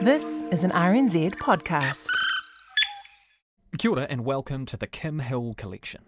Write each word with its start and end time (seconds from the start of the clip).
This 0.00 0.42
is 0.50 0.64
an 0.64 0.72
RNZ 0.72 1.36
podcast. 1.36 2.08
Kia 3.78 3.92
ora 3.92 4.06
and 4.10 4.24
welcome 4.24 4.66
to 4.66 4.76
the 4.76 4.88
Kim 4.88 5.20
Hill 5.20 5.54
Collection. 5.56 6.02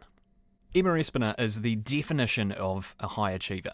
Emma 0.75 0.91
Espiner 0.91 1.39
is 1.39 1.61
the 1.61 1.77
definition 1.77 2.51
of 2.51 2.97
a 2.99 3.07
high 3.07 3.31
achiever. 3.31 3.73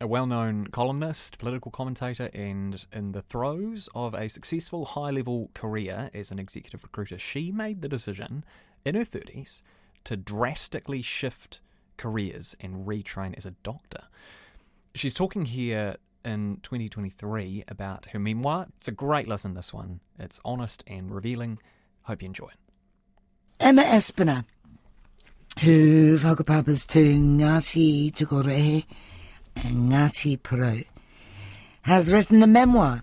A 0.00 0.06
well 0.06 0.26
known 0.26 0.68
columnist, 0.68 1.38
political 1.38 1.72
commentator, 1.72 2.30
and 2.32 2.86
in 2.92 3.12
the 3.12 3.22
throes 3.22 3.88
of 3.94 4.14
a 4.14 4.28
successful 4.28 4.84
high 4.84 5.10
level 5.10 5.50
career 5.54 6.08
as 6.14 6.30
an 6.30 6.38
executive 6.38 6.84
recruiter, 6.84 7.18
she 7.18 7.50
made 7.50 7.82
the 7.82 7.88
decision 7.88 8.44
in 8.84 8.94
her 8.94 9.04
30s 9.04 9.62
to 10.04 10.16
drastically 10.16 11.02
shift 11.02 11.60
careers 11.96 12.54
and 12.60 12.86
retrain 12.86 13.36
as 13.36 13.44
a 13.44 13.50
doctor. 13.62 14.04
She's 14.94 15.14
talking 15.14 15.46
here 15.46 15.96
in 16.26 16.58
2023 16.62 17.64
about 17.68 18.06
her 18.06 18.18
memoir. 18.18 18.66
It's 18.76 18.88
a 18.88 18.92
great 18.92 19.28
listen, 19.28 19.54
this 19.54 19.72
one. 19.72 20.00
It's 20.18 20.40
honest 20.44 20.82
and 20.86 21.14
revealing. 21.14 21.58
Hope 22.02 22.22
you 22.22 22.26
enjoy 22.26 22.48
it. 22.48 22.58
Emma 23.60 23.82
Espiner, 23.82 24.44
who 25.60 26.16
whakapapas 26.16 26.86
to 26.88 27.14
Ngāti 27.14 28.12
Tukorehe 28.12 28.84
and 29.54 29.90
Ngāti 29.90 30.38
Porou, 30.38 30.84
has 31.82 32.12
written 32.12 32.42
a 32.42 32.46
memoir 32.46 33.02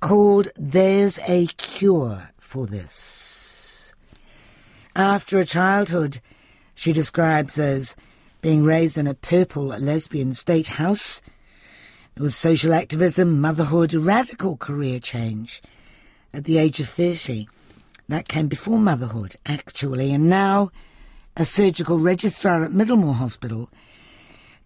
called 0.00 0.48
There's 0.56 1.18
a 1.26 1.46
Cure 1.46 2.30
for 2.38 2.66
This. 2.66 3.94
After 4.94 5.38
a 5.38 5.44
childhood 5.44 6.20
she 6.74 6.92
describes 6.92 7.58
as 7.58 7.96
being 8.40 8.64
raised 8.64 8.98
in 8.98 9.06
a 9.06 9.14
purple 9.14 9.66
lesbian 9.66 10.34
state 10.34 10.66
house 10.66 11.22
there 12.14 12.22
was 12.22 12.36
social 12.36 12.74
activism, 12.74 13.40
motherhood, 13.40 13.94
radical 13.94 14.58
career 14.58 15.00
change. 15.00 15.62
At 16.34 16.44
the 16.44 16.58
age 16.58 16.78
of 16.78 16.88
30, 16.88 17.48
that 18.08 18.28
came 18.28 18.48
before 18.48 18.78
motherhood, 18.78 19.36
actually, 19.46 20.12
and 20.12 20.28
now 20.28 20.70
a 21.36 21.46
surgical 21.46 21.98
registrar 21.98 22.64
at 22.64 22.70
Middlemore 22.70 23.14
Hospital, 23.14 23.70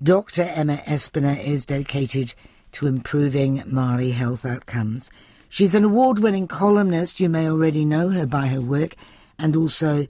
Dr. 0.02 0.42
Emma 0.42 0.78
Espiner 0.86 1.42
is 1.42 1.64
dedicated 1.64 2.34
to 2.72 2.88
improving 2.88 3.58
Māori 3.62 4.12
health 4.12 4.44
outcomes. 4.44 5.10
She's 5.48 5.74
an 5.74 5.84
award 5.84 6.18
winning 6.18 6.48
columnist. 6.48 7.20
You 7.20 7.28
may 7.28 7.48
already 7.48 7.84
know 7.84 8.08
her 8.08 8.26
by 8.26 8.48
her 8.48 8.60
work, 8.60 8.96
and 9.38 9.54
also 9.54 10.08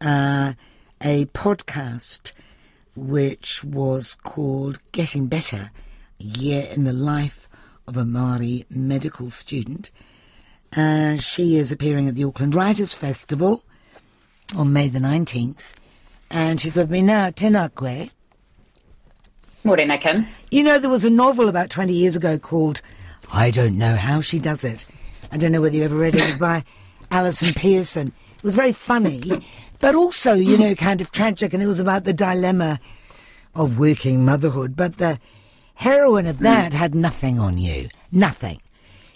uh, 0.00 0.54
a 1.02 1.26
podcast 1.26 2.32
which 2.96 3.62
was 3.62 4.14
called 4.14 4.78
Getting 4.92 5.26
Better 5.26 5.70
year 6.22 6.66
in 6.70 6.84
the 6.84 6.92
life 6.92 7.48
of 7.86 7.96
a 7.96 8.04
Māori 8.04 8.64
medical 8.70 9.30
student. 9.30 9.90
Uh, 10.74 11.16
she 11.16 11.56
is 11.56 11.70
appearing 11.70 12.08
at 12.08 12.14
the 12.14 12.24
Auckland 12.24 12.54
Writers' 12.54 12.94
Festival 12.94 13.62
on 14.56 14.72
May 14.72 14.88
the 14.88 14.98
19th. 14.98 15.74
And 16.30 16.60
she's 16.60 16.76
with 16.76 16.90
me 16.90 17.02
now, 17.02 17.30
Tēnā 17.30 17.74
koe. 17.74 18.08
Morena 19.64 19.98
Kim. 19.98 20.26
You 20.50 20.62
know, 20.62 20.78
there 20.78 20.90
was 20.90 21.04
a 21.04 21.10
novel 21.10 21.48
about 21.48 21.70
20 21.70 21.92
years 21.92 22.16
ago 22.16 22.38
called 22.38 22.80
I 23.32 23.50
Don't 23.50 23.78
Know 23.78 23.96
How 23.96 24.20
She 24.20 24.38
Does 24.38 24.64
It. 24.64 24.84
I 25.30 25.36
don't 25.36 25.52
know 25.52 25.60
whether 25.60 25.76
you 25.76 25.84
ever 25.84 25.96
read 25.96 26.14
it. 26.14 26.22
It 26.22 26.26
was 26.26 26.38
by 26.38 26.64
Allison 27.10 27.54
Pearson. 27.54 28.08
It 28.08 28.42
was 28.42 28.54
very 28.54 28.72
funny, 28.72 29.20
but 29.80 29.94
also, 29.94 30.32
you 30.32 30.58
know, 30.58 30.74
kind 30.74 31.00
of 31.00 31.12
tragic, 31.12 31.54
and 31.54 31.62
it 31.62 31.66
was 31.66 31.78
about 31.78 32.04
the 32.04 32.12
dilemma 32.12 32.80
of 33.54 33.78
working 33.78 34.24
motherhood. 34.24 34.74
But 34.74 34.98
the 34.98 35.20
Heroine 35.74 36.26
of 36.26 36.38
that 36.40 36.72
had 36.72 36.94
nothing 36.94 37.38
on 37.38 37.58
you. 37.58 37.88
Nothing. 38.10 38.60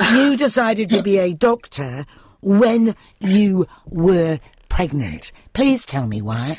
You 0.01 0.37
decided 0.37 0.91
to 0.91 1.03
be 1.03 1.19
a 1.19 1.35
doctor 1.35 2.07
when 2.41 2.95
you 3.21 3.67
were 3.87 4.39
pregnant. 4.69 5.33
Please 5.53 5.85
tell 5.85 6.07
me 6.07 6.21
why. 6.21 6.59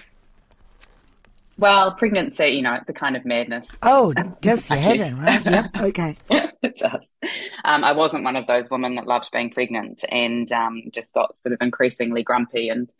Well, 1.59 1.91
pregnancy, 1.93 2.47
you 2.49 2.61
know, 2.61 2.75
it's 2.75 2.87
a 2.87 2.93
kind 2.93 3.15
of 3.15 3.25
madness. 3.25 3.75
Oh, 3.81 4.13
does 4.41 4.69
your 4.69 4.77
head 4.77 4.99
in, 4.99 5.19
right? 5.19 5.43
Yep, 5.43 5.65
okay. 5.79 6.17
it 6.29 6.75
does. 6.75 7.17
Um, 7.65 7.83
I 7.83 7.93
wasn't 7.93 8.23
one 8.23 8.35
of 8.35 8.45
those 8.45 8.69
women 8.69 8.95
that 8.95 9.07
loved 9.07 9.31
being 9.31 9.49
pregnant 9.49 10.03
and 10.09 10.51
um, 10.51 10.83
just 10.91 11.11
got 11.13 11.35
sort 11.37 11.53
of 11.53 11.61
increasingly 11.61 12.21
grumpy 12.21 12.69
and 12.69 12.91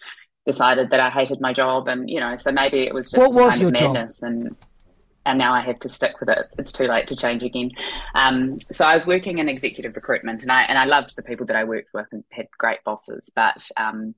decided 0.48 0.90
that 0.90 1.00
I 1.00 1.12
hated 1.12 1.40
my 1.40 1.54
job. 1.54 1.88
And, 1.88 2.10
you 2.10 2.20
know, 2.20 2.36
so 2.36 2.52
maybe 2.52 2.82
it 2.82 2.94
was 2.94 3.12
just 3.12 3.20
what 3.20 3.36
was 3.36 3.60
kind 3.60 3.62
your 3.62 3.90
of 3.90 3.94
madness. 3.94 4.20
job? 4.22 4.30
And 4.30 4.56
and 5.28 5.38
now 5.38 5.54
I 5.54 5.60
have 5.60 5.80
to 5.80 5.90
stick 5.90 6.20
with 6.20 6.30
it. 6.30 6.48
It's 6.58 6.72
too 6.72 6.86
late 6.86 7.08
to 7.08 7.16
change 7.16 7.44
again. 7.44 7.72
Um, 8.16 8.60
so 8.72 8.86
I 8.86 8.94
was 8.94 9.06
working 9.06 9.40
in 9.40 9.50
executive 9.50 9.96
recruitment, 9.96 10.42
and 10.42 10.52
I 10.52 10.64
and 10.64 10.80
I 10.80 10.86
loved 10.86 11.16
the 11.16 11.22
people 11.22 11.46
that 11.48 11.56
I 11.56 11.66
worked 11.66 11.94
with 11.94 12.08
and 12.12 12.24
had 12.32 12.48
great 12.58 12.84
bosses. 12.86 13.30
But 13.36 13.70
um, 13.76 14.16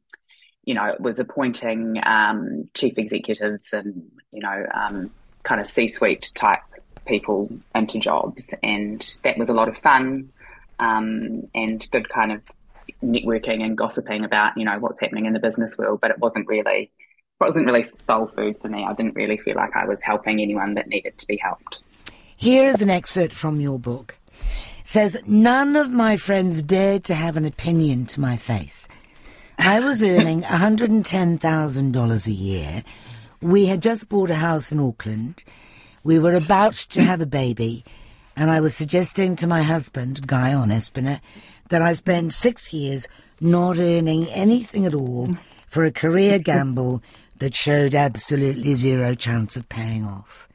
you 0.63 0.75
know, 0.75 0.85
it 0.85 1.01
was 1.01 1.17
appointing 1.19 1.99
um, 2.05 2.69
chief 2.75 2.97
executives 2.97 3.73
and 3.73 4.09
you 4.31 4.41
know, 4.41 4.65
um, 4.73 5.09
kind 5.43 5.59
of 5.59 5.67
C-suite 5.67 6.31
type 6.35 6.61
people 7.07 7.49
into 7.73 7.99
jobs, 7.99 8.53
and 8.61 9.17
that 9.23 9.37
was 9.37 9.49
a 9.49 9.53
lot 9.53 9.67
of 9.67 9.77
fun 9.79 10.29
um, 10.77 11.47
and 11.55 11.87
good 11.91 12.07
kind 12.07 12.31
of 12.31 12.43
networking 13.03 13.63
and 13.63 13.77
gossiping 13.77 14.25
about 14.25 14.57
you 14.57 14.65
know 14.65 14.77
what's 14.77 14.99
happening 14.99 15.25
in 15.25 15.33
the 15.33 15.39
business 15.39 15.75
world. 15.75 15.99
But 16.01 16.11
it 16.11 16.19
wasn't 16.19 16.47
really 16.47 16.91
wasn't 17.39 17.65
really 17.65 17.87
soul 18.07 18.27
food 18.27 18.59
for 18.59 18.67
me. 18.67 18.85
I 18.85 18.93
didn't 18.93 19.15
really 19.15 19.37
feel 19.37 19.55
like 19.55 19.75
I 19.75 19.85
was 19.85 20.01
helping 20.01 20.41
anyone 20.41 20.73
that 20.73 20.87
needed 20.87 21.17
to 21.17 21.27
be 21.27 21.37
helped. 21.37 21.79
Here 22.37 22.67
is 22.67 22.81
an 22.81 22.89
excerpt 22.89 23.33
from 23.33 23.61
your 23.61 23.79
book. 23.79 24.17
It 24.79 24.87
says, 24.87 25.21
None 25.25 25.75
of 25.75 25.91
my 25.91 26.17
friends 26.17 26.61
dared 26.63 27.03
to 27.05 27.15
have 27.15 27.37
an 27.37 27.45
opinion 27.45 28.05
to 28.07 28.21
my 28.21 28.37
face. 28.37 28.87
I 29.57 29.79
was 29.79 30.03
earning 30.03 30.41
$110,000 30.43 32.27
a 32.27 32.31
year. 32.31 32.83
We 33.41 33.65
had 33.67 33.81
just 33.81 34.09
bought 34.09 34.29
a 34.29 34.35
house 34.35 34.71
in 34.71 34.79
Auckland. 34.79 35.43
We 36.03 36.19
were 36.19 36.33
about 36.33 36.73
to 36.73 37.03
have 37.03 37.21
a 37.21 37.25
baby, 37.25 37.83
and 38.35 38.49
I 38.49 38.61
was 38.61 38.75
suggesting 38.75 39.35
to 39.37 39.47
my 39.47 39.63
husband, 39.63 40.27
Guyon 40.27 40.69
Espiner, 40.69 41.19
that 41.69 41.81
I 41.81 41.93
spend 41.93 42.33
six 42.33 42.73
years 42.73 43.07
not 43.39 43.77
earning 43.77 44.27
anything 44.27 44.85
at 44.85 44.95
all 44.95 45.29
for 45.67 45.83
a 45.83 45.91
career 45.91 46.39
gamble 46.51 47.01
that 47.39 47.55
showed 47.55 47.95
absolutely 47.95 48.75
zero 48.75 49.15
chance 49.15 49.55
of 49.55 49.67
paying 49.69 50.05
off. 50.05 50.47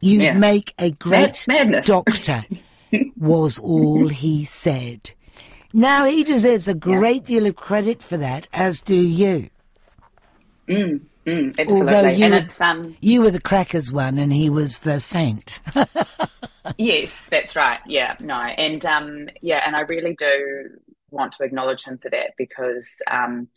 You 0.00 0.22
Yeah. 0.22 0.32
make 0.34 0.72
a 0.78 0.90
great 0.92 1.46
doctor, 1.84 2.44
was 3.18 3.58
all 3.58 4.08
he 4.08 4.44
said. 4.44 5.12
Now 5.72 6.04
he 6.04 6.24
deserves 6.24 6.68
a 6.68 6.74
great 6.74 7.24
deal 7.24 7.46
of 7.46 7.56
credit 7.56 8.02
for 8.02 8.16
that, 8.16 8.48
as 8.52 8.80
do 8.80 8.96
you. 8.96 9.50
Mm, 10.68 11.58
absolutely. 11.58 11.68
Although 11.74 12.08
you 12.08 12.24
and 12.24 12.34
were, 12.34 12.40
it's 12.40 12.60
um 12.60 12.96
you 13.00 13.22
were 13.22 13.30
the 13.30 13.40
crackers 13.40 13.92
one 13.92 14.18
and 14.18 14.32
he 14.32 14.48
was 14.48 14.80
the 14.80 15.00
saint. 15.00 15.60
yes, 16.78 17.26
that's 17.30 17.54
right. 17.56 17.80
Yeah, 17.86 18.16
no. 18.20 18.34
And 18.34 18.84
um 18.86 19.28
yeah, 19.42 19.62
and 19.66 19.76
I 19.76 19.82
really 19.82 20.14
do 20.14 20.70
want 21.10 21.32
to 21.34 21.44
acknowledge 21.44 21.84
him 21.84 21.98
for 21.98 22.10
that 22.10 22.32
because 22.38 22.88
um 23.10 23.48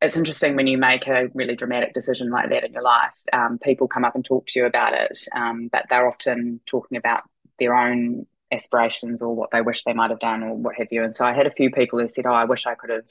it's 0.00 0.16
interesting 0.16 0.54
when 0.54 0.66
you 0.66 0.78
make 0.78 1.06
a 1.08 1.28
really 1.34 1.56
dramatic 1.56 1.92
decision 1.92 2.30
like 2.30 2.50
that 2.50 2.64
in 2.64 2.72
your 2.72 2.82
life. 2.82 3.14
Um, 3.32 3.58
people 3.58 3.88
come 3.88 4.04
up 4.04 4.14
and 4.14 4.24
talk 4.24 4.46
to 4.48 4.58
you 4.58 4.66
about 4.66 4.94
it, 4.94 5.26
um, 5.34 5.68
but 5.72 5.86
they're 5.90 6.06
often 6.06 6.60
talking 6.66 6.96
about 6.96 7.22
their 7.58 7.74
own 7.74 8.26
aspirations 8.52 9.20
or 9.22 9.34
what 9.34 9.50
they 9.50 9.60
wish 9.60 9.82
they 9.84 9.92
might 9.92 10.10
have 10.10 10.20
done 10.20 10.42
or 10.42 10.54
what 10.54 10.76
have 10.76 10.88
you. 10.90 11.02
And 11.02 11.14
so 11.14 11.26
I 11.26 11.34
had 11.34 11.46
a 11.46 11.50
few 11.50 11.70
people 11.70 11.98
who 11.98 12.08
said, 12.08 12.26
"Oh, 12.26 12.32
I 12.32 12.44
wish 12.44 12.66
I 12.66 12.74
could 12.74 12.90
have." 12.90 13.04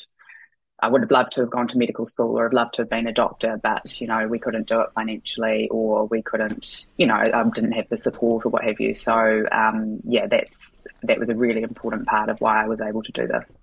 I 0.80 0.90
would 0.90 1.02
have 1.02 1.10
loved 1.10 1.32
to 1.32 1.42
have 1.42 1.50
gone 1.50 1.68
to 1.70 1.78
medical 1.80 2.06
school 2.06 2.38
or 2.38 2.44
have 2.44 2.54
loved 2.54 2.76
to 2.76 2.84
have 2.84 2.90
been 2.90 3.08
a 3.08 3.12
doctor, 3.12 3.60
but 3.62 4.00
you 4.00 4.06
know 4.06 4.28
we 4.28 4.38
couldn't 4.38 4.68
do 4.68 4.80
it 4.80 4.92
financially, 4.94 5.68
or 5.70 6.06
we 6.06 6.22
couldn't, 6.22 6.86
you 6.98 7.08
know, 7.08 7.16
I 7.16 7.44
didn't 7.50 7.72
have 7.72 7.90
the 7.90 7.98
support 7.98 8.46
or 8.46 8.50
what 8.50 8.64
have 8.64 8.80
you. 8.80 8.94
So 8.94 9.44
um, 9.52 10.00
yeah, 10.06 10.28
that's 10.28 10.80
that 11.02 11.18
was 11.18 11.30
a 11.30 11.36
really 11.36 11.64
important 11.64 12.06
part 12.06 12.30
of 12.30 12.40
why 12.40 12.64
I 12.64 12.68
was 12.68 12.80
able 12.80 13.02
to 13.02 13.12
do 13.12 13.28
this. 13.28 13.58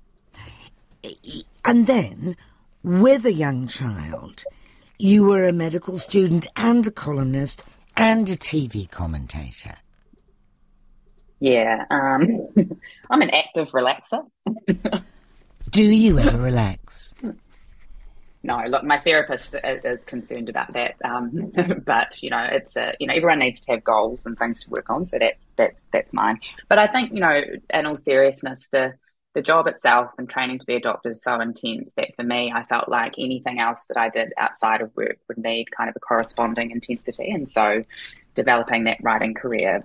And 1.65 1.87
then, 1.87 2.37
with 2.85 3.25
a 3.25 3.33
young 3.33 3.67
child, 3.67 4.45
you 4.99 5.25
were 5.25 5.49
a 5.49 5.53
medical 5.53 5.99
student 5.99 6.47
and 6.55 6.87
a 6.87 6.91
columnist 6.91 7.65
and 7.97 8.29
a 8.29 8.37
TV 8.37 8.89
commentator. 8.89 9.77
Yeah, 11.41 11.85
um, 11.91 12.47
I'm 13.11 13.23
an 13.23 13.31
active 13.31 13.71
relaxer. 13.71 14.27
Do 15.71 15.83
you 15.83 16.19
ever 16.19 16.39
relax? 16.39 17.15
No, 18.43 18.63
look, 18.69 18.85
my 18.85 19.01
therapist 19.01 19.57
is 19.65 20.05
concerned 20.05 20.51
about 20.51 20.73
that. 20.73 20.97
Um, 21.05 21.53
but 21.87 22.23
you 22.23 22.29
know, 22.29 22.47
it's 22.51 22.77
a, 22.77 22.93
you 23.01 23.07
know 23.07 23.15
everyone 23.15 23.39
needs 23.39 23.63
to 23.63 23.73
have 23.73 23.83
goals 23.83 24.27
and 24.27 24.39
things 24.39 24.61
to 24.61 24.71
work 24.71 24.91
on. 24.91 25.07
So 25.07 25.19
that's 25.19 25.51
that's 25.57 25.85
that's 25.91 26.13
mine. 26.13 26.39
But 26.69 26.79
I 26.79 26.87
think 26.87 27.13
you 27.13 27.21
know, 27.21 27.41
in 27.73 27.87
all 27.87 27.97
seriousness, 27.97 28.69
the 28.69 28.93
the 29.35 29.43
job 29.43 29.67
itself 29.67 30.13
and 30.17 30.29
training 30.29 30.61
to 30.61 30.67
be 30.67 30.77
a 30.77 30.81
doctor 30.81 31.11
is 31.11 31.23
so 31.23 31.41
intense 31.41 31.95
that 31.95 32.15
for 32.17 32.23
me, 32.23 32.53
I 32.55 32.65
felt 32.65 32.89
like 32.89 33.15
anything 33.19 33.59
else 33.59 33.87
that 33.87 33.97
I 33.97 34.09
did 34.09 34.33
outside 34.39 34.81
of 34.81 34.95
work 34.97 35.19
would 35.29 35.39
need 35.39 35.71
kind 35.71 35.91
of 35.91 35.97
a 35.97 36.01
corresponding 36.01 36.71
intensity. 36.71 37.31
And 37.31 37.49
so, 37.49 37.83
developing 38.35 38.85
that 38.85 38.99
writing 39.03 39.35
career, 39.35 39.85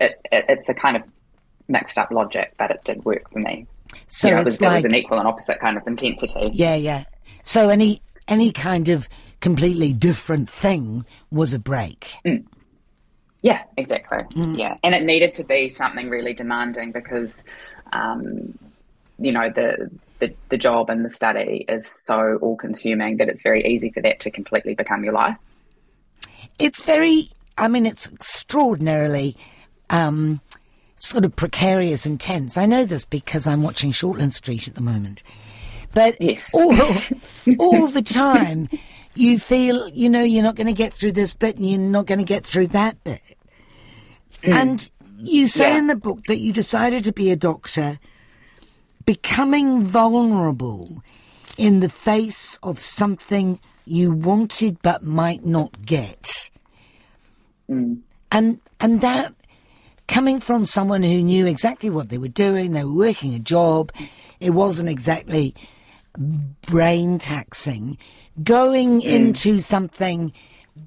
it, 0.00 0.20
it, 0.30 0.44
it's 0.48 0.68
a 0.68 0.74
kind 0.74 0.96
of 0.96 1.02
mixed 1.68 1.98
up 1.98 2.10
logic, 2.10 2.54
but 2.58 2.70
it 2.70 2.82
did 2.84 3.04
work 3.04 3.30
for 3.30 3.40
me. 3.40 3.66
So 4.06 4.28
you 4.28 4.34
know, 4.34 4.40
it 4.40 4.44
was, 4.44 4.60
like 4.60 4.70
it 4.70 4.74
was 4.76 4.84
an 4.86 4.94
equal 4.94 5.18
and 5.18 5.28
opposite 5.28 5.60
kind 5.60 5.76
of 5.76 5.86
intensity. 5.86 6.50
yeah, 6.52 6.74
yeah. 6.74 7.04
So 7.42 7.68
any 7.68 8.00
any 8.28 8.52
kind 8.52 8.88
of 8.88 9.08
completely 9.40 9.92
different 9.92 10.48
thing 10.48 11.04
was 11.30 11.52
a 11.52 11.58
break. 11.58 12.14
Yeah, 13.42 13.62
exactly. 13.76 14.20
Mm. 14.34 14.58
Yeah, 14.58 14.78
and 14.82 14.94
it 14.94 15.02
needed 15.02 15.34
to 15.34 15.44
be 15.44 15.68
something 15.68 16.08
really 16.08 16.32
demanding 16.32 16.92
because, 16.92 17.44
um, 17.92 18.58
you 19.18 19.32
know, 19.32 19.50
the, 19.54 19.90
the 20.20 20.34
the 20.48 20.56
job 20.56 20.90
and 20.90 21.04
the 21.04 21.10
study 21.10 21.64
is 21.68 21.94
so 22.06 22.38
all 22.40 22.56
consuming 22.56 23.16
that 23.18 23.28
it's 23.28 23.42
very 23.42 23.64
easy 23.66 23.90
for 23.90 24.00
that 24.02 24.20
to 24.20 24.30
completely 24.30 24.74
become 24.74 25.04
your 25.04 25.12
life. 25.12 25.36
It's 26.58 26.84
very, 26.84 27.28
I 27.58 27.68
mean, 27.68 27.86
it's 27.86 28.12
extraordinarily 28.12 29.36
um, 29.90 30.40
sort 30.96 31.24
of 31.24 31.34
precarious 31.36 32.06
and 32.06 32.20
tense. 32.20 32.56
I 32.56 32.66
know 32.66 32.84
this 32.84 33.04
because 33.04 33.46
I'm 33.46 33.62
watching 33.62 33.90
Shortland 33.92 34.32
Street 34.34 34.68
at 34.68 34.74
the 34.74 34.80
moment. 34.80 35.22
But 35.94 36.20
Yes. 36.20 36.50
all, 36.52 36.74
all 37.58 37.88
the 37.88 38.02
time, 38.02 38.68
you 39.14 39.38
feel, 39.38 39.88
you 39.90 40.08
know, 40.08 40.22
you're 40.22 40.42
not 40.42 40.54
going 40.56 40.66
to 40.66 40.72
get 40.72 40.92
through 40.92 41.12
this 41.12 41.34
bit 41.34 41.56
and 41.56 41.68
you're 41.68 41.78
not 41.78 42.06
going 42.06 42.18
to 42.18 42.24
get 42.24 42.44
through 42.44 42.68
that 42.68 43.02
bit. 43.04 43.22
And 44.42 44.88
you 45.18 45.46
say 45.46 45.72
Yeah. 45.72 45.78
in 45.78 45.86
the 45.86 45.96
book 45.96 46.26
that 46.26 46.38
you 46.38 46.52
decided 46.52 47.04
to 47.04 47.12
be 47.12 47.30
a 47.30 47.36
doctor, 47.36 47.98
becoming 49.06 49.80
vulnerable 49.80 51.02
in 51.56 51.80
the 51.80 51.88
face 51.88 52.58
of 52.62 52.78
something 52.78 53.60
you 53.84 54.12
wanted 54.12 54.80
but 54.82 55.02
might 55.02 55.44
not 55.44 55.84
get. 55.84 56.50
Hmm. 57.68 57.94
And 58.32 58.60
and 58.80 59.00
that 59.00 59.34
coming 60.08 60.40
from 60.40 60.66
someone 60.66 61.02
who 61.02 61.22
knew 61.22 61.46
exactly 61.46 61.90
what 61.90 62.08
they 62.08 62.18
were 62.18 62.28
doing, 62.28 62.72
they 62.72 62.84
were 62.84 62.92
working 62.92 63.34
a 63.34 63.38
job, 63.38 63.92
it 64.40 64.50
wasn't 64.50 64.88
exactly 64.88 65.54
brain 66.66 67.18
taxing, 67.18 67.98
going 68.42 69.00
hmm. 69.00 69.08
into 69.08 69.58
something 69.60 70.32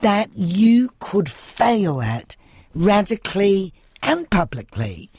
that 0.02 0.30
you 0.34 0.92
could 1.00 1.30
fail 1.30 2.02
at 2.02 2.36
radically 2.76 3.74
and 4.04 4.30
publicly 4.30 5.10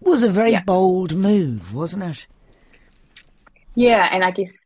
was 0.00 0.22
a 0.22 0.30
very 0.30 0.52
Yeah. 0.52 0.62
bold 0.62 1.14
move, 1.14 1.74
wasn't 1.74 2.04
it? 2.04 2.26
Yeah, 3.74 4.08
and 4.10 4.24
I 4.24 4.30
guess 4.30 4.56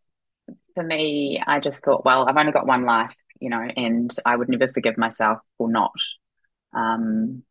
for 0.75 0.83
me, 0.83 1.43
I 1.47 1.61
just 1.61 1.83
thought, 1.85 2.05
well, 2.05 2.29
I've 2.29 2.37
only 2.37 2.53
got 2.53 2.67
one 2.67 2.85
life, 2.85 3.15
you 3.41 3.51
know, 3.51 3.61
and 3.61 4.15
I 4.25 4.37
would 4.37 4.49
never 4.49 4.69
forgive 4.69 4.97
myself 4.97 5.41
for 5.59 5.71
not, 5.71 5.93
um, 6.73 7.43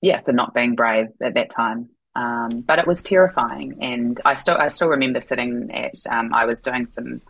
yeah, 0.00 0.20
for 0.22 0.32
not 0.32 0.54
being 0.54 0.74
brave 0.74 1.08
at 1.20 1.34
that 1.34 1.50
time. 1.50 1.90
Um, 2.14 2.62
but 2.62 2.78
it 2.78 2.86
was 2.86 3.02
terrifying, 3.02 3.76
and 3.82 4.18
I 4.24 4.36
still, 4.36 4.56
I 4.56 4.68
still 4.68 4.88
remember 4.88 5.20
sitting 5.20 5.70
at, 5.70 5.96
um, 6.08 6.32
I 6.32 6.46
was 6.46 6.62
doing 6.62 6.86
some 6.86 7.20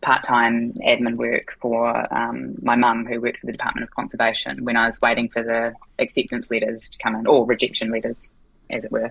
part-time 0.00 0.72
admin 0.84 1.14
work 1.14 1.56
for 1.60 2.12
um, 2.12 2.56
my 2.60 2.74
mum, 2.74 3.06
who 3.06 3.20
worked 3.20 3.38
for 3.38 3.46
the 3.46 3.52
Department 3.52 3.84
of 3.84 3.94
Conservation, 3.94 4.64
when 4.64 4.76
I 4.76 4.88
was 4.88 5.00
waiting 5.00 5.28
for 5.28 5.44
the 5.44 5.74
acceptance 6.00 6.50
letters 6.50 6.90
to 6.90 6.98
come 6.98 7.14
in, 7.14 7.28
or 7.28 7.46
rejection 7.46 7.92
letters, 7.92 8.32
as 8.72 8.84
it 8.84 8.92
were. 8.92 9.10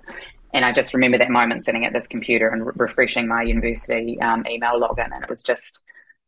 And 0.53 0.65
I 0.65 0.71
just 0.71 0.93
remember 0.93 1.17
that 1.17 1.29
moment 1.29 1.63
sitting 1.63 1.85
at 1.85 1.93
this 1.93 2.07
computer 2.07 2.49
and 2.49 2.65
re- 2.65 2.73
refreshing 2.75 3.27
my 3.27 3.43
university 3.43 4.19
um, 4.21 4.45
email 4.47 4.79
login, 4.79 5.13
and 5.13 5.23
it 5.23 5.29
was 5.29 5.43
just, 5.43 5.81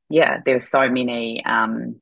yeah, 0.10 0.40
there 0.46 0.56
were 0.56 0.60
so 0.62 0.90
many 0.90 1.44
um, 1.46 2.02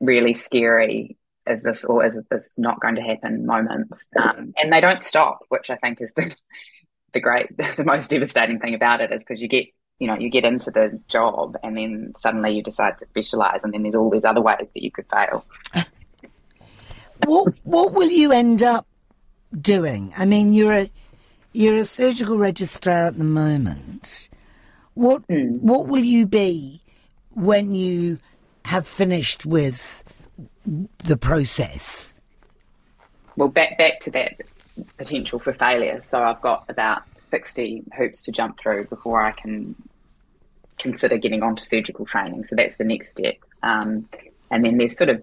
really 0.00 0.34
scary 0.34 1.16
is 1.46 1.62
this 1.62 1.84
or 1.84 2.04
is 2.04 2.18
this 2.30 2.54
not 2.56 2.80
going 2.80 2.94
to 2.94 3.02
happen 3.02 3.44
moments, 3.46 4.06
um, 4.20 4.52
and 4.56 4.72
they 4.72 4.80
don't 4.80 5.02
stop, 5.02 5.40
which 5.48 5.70
I 5.70 5.76
think 5.76 6.00
is 6.00 6.12
the 6.14 6.34
the 7.12 7.20
great, 7.20 7.54
the 7.76 7.84
most 7.84 8.10
devastating 8.10 8.58
thing 8.58 8.74
about 8.74 9.00
it 9.00 9.12
is 9.12 9.22
because 9.22 9.42
you 9.42 9.48
get, 9.48 9.66
you 9.98 10.06
know, 10.06 10.16
you 10.16 10.30
get 10.30 10.44
into 10.44 10.70
the 10.70 11.00
job 11.08 11.56
and 11.62 11.76
then 11.76 12.12
suddenly 12.16 12.54
you 12.54 12.62
decide 12.62 12.98
to 12.98 13.06
specialize, 13.06 13.64
and 13.64 13.72
then 13.72 13.82
there's 13.82 13.94
all 13.94 14.10
these 14.10 14.24
other 14.24 14.40
ways 14.40 14.72
that 14.72 14.82
you 14.82 14.90
could 14.90 15.06
fail. 15.10 15.44
what 17.26 17.54
what 17.64 17.92
will 17.92 18.10
you 18.10 18.32
end 18.32 18.62
up 18.62 18.86
doing? 19.60 20.12
I 20.16 20.26
mean, 20.26 20.52
you're 20.52 20.72
a 20.72 20.90
you're 21.52 21.78
a 21.78 21.84
surgical 21.84 22.38
registrar 22.38 23.06
at 23.06 23.18
the 23.18 23.24
moment. 23.24 24.28
What 24.94 25.22
what 25.28 25.86
will 25.86 26.04
you 26.04 26.26
be 26.26 26.80
when 27.30 27.74
you 27.74 28.18
have 28.64 28.86
finished 28.86 29.44
with 29.46 30.04
the 30.98 31.16
process? 31.16 32.14
well 33.36 33.48
back 33.48 33.78
back 33.78 34.00
to 34.00 34.10
that 34.10 34.40
potential 34.96 35.38
for 35.38 35.52
failure 35.52 36.00
so 36.02 36.22
i've 36.22 36.40
got 36.40 36.64
about 36.68 37.02
60 37.16 37.84
hoops 37.96 38.24
to 38.24 38.32
jump 38.32 38.58
through 38.58 38.84
before 38.86 39.20
i 39.20 39.32
can 39.32 39.74
consider 40.78 41.16
getting 41.16 41.42
onto 41.42 41.62
surgical 41.62 42.04
training 42.04 42.44
so 42.44 42.56
that's 42.56 42.76
the 42.76 42.84
next 42.84 43.10
step 43.10 43.36
um, 43.62 44.08
and 44.50 44.64
then 44.64 44.78
there's 44.78 44.96
sort 44.96 45.10
of 45.10 45.22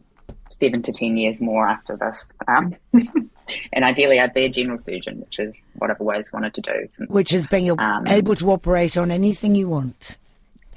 seven 0.49 0.81
to 0.81 0.91
ten 0.91 1.15
years 1.17 1.41
more 1.41 1.67
after 1.67 1.95
this 1.97 2.37
um, 2.47 2.75
and 3.73 3.83
ideally 3.85 4.19
i'd 4.19 4.33
be 4.33 4.45
a 4.45 4.49
general 4.49 4.79
surgeon 4.79 5.19
which 5.21 5.39
is 5.39 5.71
what 5.75 5.89
i've 5.91 5.99
always 6.01 6.31
wanted 6.33 6.53
to 6.53 6.61
do 6.61 6.73
since 6.89 7.09
Which 7.09 7.33
is 7.33 7.47
being 7.47 7.69
Um, 7.79 8.07
able 8.07 8.35
to 8.35 8.51
operate 8.51 8.97
on 8.97 9.11
anything 9.11 9.55
you 9.55 9.69
want. 9.69 10.17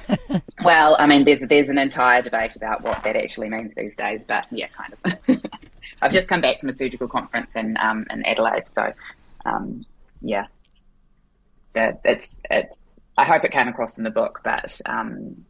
Well, 0.65 0.97
I 0.99 1.07
mean, 1.07 1.25
there's 1.25 1.41
there's 1.41 1.69
an 1.69 1.79
entire 1.79 2.23
debate 2.23 2.57
about 2.57 2.83
what 2.83 3.03
that 3.05 3.17
actually 3.17 3.49
means 3.49 3.75
these 3.75 3.95
days, 3.97 4.21
but 4.27 4.45
yeah, 4.51 4.67
kind 4.69 4.95
of. 5.29 5.41
I've 6.03 6.13
just 6.13 6.29
come 6.29 6.41
back 6.41 6.61
from 6.61 6.69
a 6.69 6.73
surgical 6.73 7.09
conference 7.09 7.57
in 7.57 7.77
um, 7.79 8.07
in 8.11 8.25
Adelaide, 8.25 8.67
so 8.67 8.93
um, 9.45 9.85
yeah, 10.21 10.47
that 11.75 12.01
it's 12.05 12.43
it's. 12.51 13.01
I 13.17 13.25
hope 13.25 13.45
it 13.45 13.53
came 13.53 13.69
across 13.69 13.99
in 13.99 14.05
the 14.05 14.11
book, 14.11 14.41
but 14.45 14.81
um, 14.87 15.45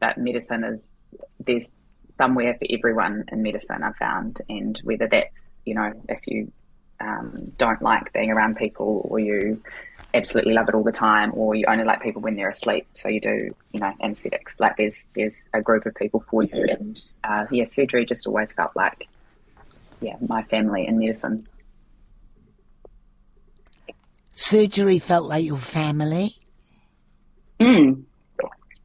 that 0.00 0.18
medicine 0.18 0.64
is 0.64 0.98
there's 1.40 1.78
somewhere 2.18 2.54
for 2.54 2.66
everyone 2.70 3.24
in 3.30 3.42
medicine. 3.42 3.82
I've 3.82 3.96
found, 3.96 4.40
and 4.48 4.78
whether 4.84 5.08
that's 5.08 5.54
you 5.64 5.74
know 5.74 5.92
if 6.08 6.20
you 6.26 6.52
um, 7.00 7.52
don't 7.58 7.82
like 7.82 8.12
being 8.12 8.30
around 8.30 8.56
people 8.56 9.06
or 9.10 9.18
you 9.18 9.62
absolutely 10.12 10.54
love 10.54 10.68
it 10.68 10.74
all 10.76 10.84
the 10.84 10.92
time 10.92 11.32
or 11.34 11.56
you 11.56 11.64
only 11.66 11.82
like 11.82 12.00
people 12.00 12.22
when 12.22 12.36
they're 12.36 12.50
asleep 12.50 12.86
so 12.94 13.08
you 13.08 13.20
do 13.20 13.52
you 13.72 13.80
know 13.80 13.92
anesthetics 14.00 14.60
like 14.60 14.76
there's 14.76 15.10
there's 15.16 15.50
a 15.54 15.60
group 15.60 15.84
of 15.86 15.94
people 15.96 16.24
for 16.30 16.44
you 16.44 16.66
and 16.70 17.02
uh, 17.24 17.44
yeah 17.50 17.64
surgery 17.64 18.06
just 18.06 18.24
always 18.24 18.52
felt 18.52 18.70
like 18.76 19.08
yeah 20.00 20.14
my 20.28 20.44
family 20.44 20.86
in 20.86 21.00
medicine 21.00 21.44
Surgery 24.34 24.98
felt 24.98 25.26
like 25.26 25.44
your 25.44 25.56
family. 25.56 26.32
Mm. 27.60 28.02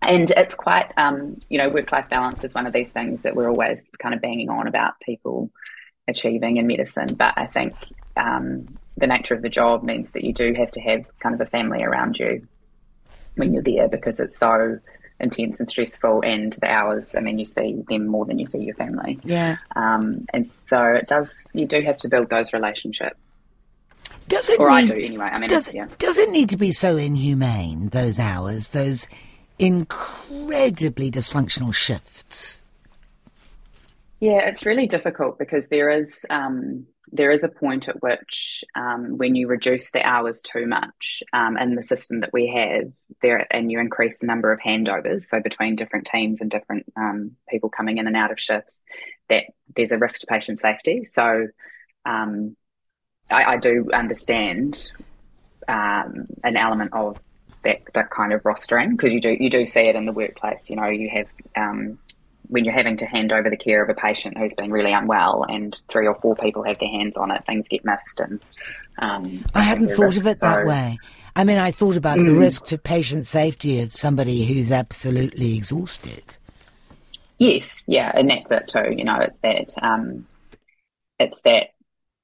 And 0.02 0.32
it's 0.32 0.56
quite, 0.56 0.92
um, 0.98 1.38
you 1.50 1.58
know, 1.58 1.70
work 1.70 1.92
life 1.92 2.10
balance 2.10 2.44
is 2.44 2.54
one 2.54 2.66
of 2.66 2.74
these 2.74 2.92
things 2.92 3.24
that 3.24 3.36
we're 3.36 3.50
always 3.50 3.90
kind 4.00 4.16
of 4.16 4.22
banging 4.22 4.50
on 4.50 4.68
about 4.68 4.94
people 5.02 5.52
achieving 6.08 6.58
in 6.58 6.68
medicine. 6.68 7.14
But 7.16 7.34
I 7.38 7.48
think 7.48 7.74
um, 8.16 8.78
the 8.98 9.08
nature 9.08 9.34
of 9.34 9.42
the 9.42 9.50
job 9.50 9.84
means 9.84 10.12
that 10.12 10.24
you 10.24 10.34
do 10.34 10.54
have 10.54 10.70
to 10.72 10.82
have 10.82 11.06
kind 11.20 11.36
of 11.36 11.42
a 11.42 11.50
family 11.50 11.84
around 11.84 12.18
you 12.18 12.48
when 13.36 13.54
you're 13.54 13.64
there 13.64 13.90
because 13.90 14.20
it's 14.20 14.40
so 14.40 14.80
intense 15.20 15.60
and 15.60 15.68
stressful. 15.68 16.22
And 16.26 16.54
the 16.54 16.68
hours, 16.68 17.14
I 17.16 17.20
mean, 17.20 17.38
you 17.38 17.46
see 17.46 17.84
them 17.90 18.08
more 18.08 18.26
than 18.26 18.40
you 18.40 18.46
see 18.46 18.64
your 18.64 18.76
family. 18.76 19.20
Yeah. 19.24 19.58
Um, 19.76 20.26
and 20.34 20.48
so 20.48 20.82
it 20.82 21.08
does, 21.08 21.48
you 21.54 21.66
do 21.66 21.82
have 21.82 21.98
to 21.98 22.08
build 22.08 22.30
those 22.30 22.54
relationships. 22.54 23.20
Does 24.30 24.48
it 24.50 24.60
Or 24.60 24.70
I 24.70 24.82
need, 24.82 24.94
do 24.94 24.94
anyway. 24.94 25.26
I 25.26 25.40
mean, 25.40 25.50
does, 25.50 25.74
yeah. 25.74 25.88
does 25.98 26.18
it 26.20 26.30
need 26.30 26.50
to 26.50 26.58
be 26.58 26.72
so 26.72 26.98
inhumane, 26.98 27.90
those 27.90 28.20
hours, 28.20 28.70
those 28.70 29.08
incredibly 29.60 31.12
dysfunctional 31.12 31.74
shifts? 31.74 32.62
Yeah, 34.20 34.48
it's 34.48 34.66
really 34.66 34.88
difficult 34.88 35.40
because 35.40 35.68
there 35.68 35.90
is 35.90 36.26
um, 36.30 36.86
there 37.12 37.32
is 37.32 37.44
a 37.44 37.50
point 37.50 37.88
at 37.88 38.02
which 38.02 38.64
um, 38.76 39.18
when 39.18 39.36
you 39.36 39.48
reduce 39.48 39.92
the 39.92 40.06
hours 40.06 40.42
too 40.42 40.68
much 40.68 41.24
um, 41.32 41.58
in 41.58 41.76
the 41.76 41.84
system 41.84 42.20
that 42.20 42.34
we 42.34 42.48
have 42.48 42.92
there, 43.22 43.48
and 43.50 43.72
you 43.72 43.80
increase 43.80 44.20
the 44.20 44.28
number 44.28 44.52
of 44.52 44.60
handovers, 44.60 45.24
so 45.24 45.40
between 45.40 45.76
different 45.76 46.06
teams 46.06 46.42
and 46.42 46.52
different 46.52 46.86
um, 46.98 47.32
people 47.50 47.70
coming 47.70 47.98
in 47.98 48.08
and 48.08 48.18
out 48.18 48.32
of 48.32 48.40
shifts, 48.40 48.84
that 49.30 49.46
there's 49.76 49.92
a 49.92 49.98
risk 49.98 50.20
to 50.22 50.28
patient 50.28 50.60
safety. 50.60 51.06
So 51.06 51.48
um, 52.06 52.58
I, 53.32 53.44
I 53.46 53.58
do 53.58 53.90
understand 53.94 54.92
um, 55.68 56.28
an 56.44 56.58
element 56.58 56.92
of 56.94 57.20
that 57.64 57.82
that 57.94 58.10
kind 58.10 58.34
of 58.34 58.42
rostering 58.44 58.92
because 58.92 59.14
you 59.14 59.22
do 59.22 59.36
you 59.40 59.50
do 59.50 59.66
see 59.66 59.82
it 59.82 59.96
in 59.96 60.06
the 60.06 60.14
workplace. 60.14 60.70
You 60.70 60.76
know, 60.78 60.88
you 60.88 61.10
have 61.10 61.28
um, 61.56 62.00
when 62.48 62.66
you're 62.66 62.74
having 62.74 62.98
to 62.98 63.06
hand 63.06 63.32
over 63.32 63.50
the 63.50 63.58
care 63.58 63.84
of 63.84 63.90
a 63.90 63.94
patient 63.94 64.38
who's 64.38 64.54
been 64.54 64.72
really 64.72 64.94
unwell, 64.94 65.46
and 65.48 65.76
three 65.88 66.08
or 66.08 66.16
four 66.16 66.36
people 66.36 66.64
have 66.64 66.80
their 66.80 66.90
hands 66.90 67.18
on 67.18 67.32
it, 67.32 67.46
things 67.46 67.68
get 67.68 67.86
missed, 67.86 68.20
and 68.20 68.42
um, 69.00 69.46
I 69.54 69.62
hadn't 69.62 69.90
thought 69.90 70.18
of 70.18 70.26
it 70.26 70.30
risks. 70.30 70.42
that 70.42 70.66
way. 70.66 71.00
I 71.36 71.44
mean, 71.44 71.58
I 71.58 71.72
thought 71.72 71.96
about 71.96 72.18
the 72.18 72.32
Mm. 72.32 72.40
risk 72.40 72.66
to 72.66 72.78
patient 72.78 73.26
safety 73.26 73.80
of 73.82 73.92
somebody 73.92 74.46
who's 74.46 74.72
absolutely 74.72 75.56
exhausted. 75.56 76.24
Yes, 77.38 77.84
yeah, 77.88 78.12
and 78.14 78.30
that's 78.30 78.52
it 78.52 78.68
too. 78.68 78.94
You 78.98 79.06
know, 79.06 79.20
it's 79.22 79.40
that 79.40 79.74
um, 79.82 80.26
it's 81.20 81.42
that 81.42 81.68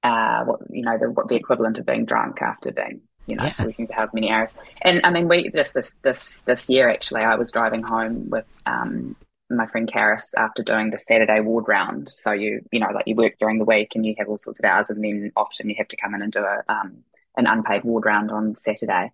uh, 0.03 0.43
what 0.43 0.59
you 0.69 0.83
know 0.83 0.97
the 0.97 1.09
what 1.11 1.27
the 1.27 1.35
equivalent 1.35 1.77
of 1.77 1.85
being 1.85 2.05
drunk 2.05 2.41
after 2.41 2.71
being 2.71 3.01
you 3.27 3.35
know, 3.35 3.43
Yeah. 3.45 3.65
working 3.65 3.87
for 3.87 3.93
however 3.93 4.11
many 4.13 4.29
hours. 4.31 4.49
And 4.81 5.01
I 5.03 5.09
mean, 5.09 5.27
we 5.27 5.49
just 5.49 5.73
this 5.73 5.91
this 6.01 6.39
this 6.39 6.69
year 6.69 6.89
actually, 6.89 7.21
I 7.21 7.35
was 7.35 7.51
driving 7.51 7.83
home 7.83 8.29
with 8.29 8.45
um, 8.65 9.15
my 9.49 9.67
friend 9.67 9.91
Karis 9.91 10.33
after 10.37 10.63
doing 10.63 10.89
the 10.89 10.97
Saturday 10.97 11.39
ward 11.39 11.65
round. 11.67 12.11
So 12.15 12.31
you 12.31 12.61
you 12.71 12.79
know, 12.79 12.89
like 12.93 13.07
you 13.07 13.15
work 13.15 13.37
during 13.39 13.59
the 13.59 13.65
week 13.65 13.93
and 13.95 14.05
you 14.05 14.15
have 14.17 14.27
all 14.29 14.39
sorts 14.39 14.59
of 14.59 14.65
hours, 14.65 14.89
and 14.89 15.03
then 15.03 15.31
often 15.35 15.69
you 15.69 15.75
have 15.77 15.87
to 15.89 15.97
come 15.97 16.15
in 16.15 16.21
and 16.21 16.31
do 16.31 16.43
a 16.43 16.61
um, 16.67 17.03
an 17.37 17.47
unpaid 17.47 17.83
ward 17.83 18.05
round 18.05 18.31
on 18.31 18.55
Saturday. 18.55 19.11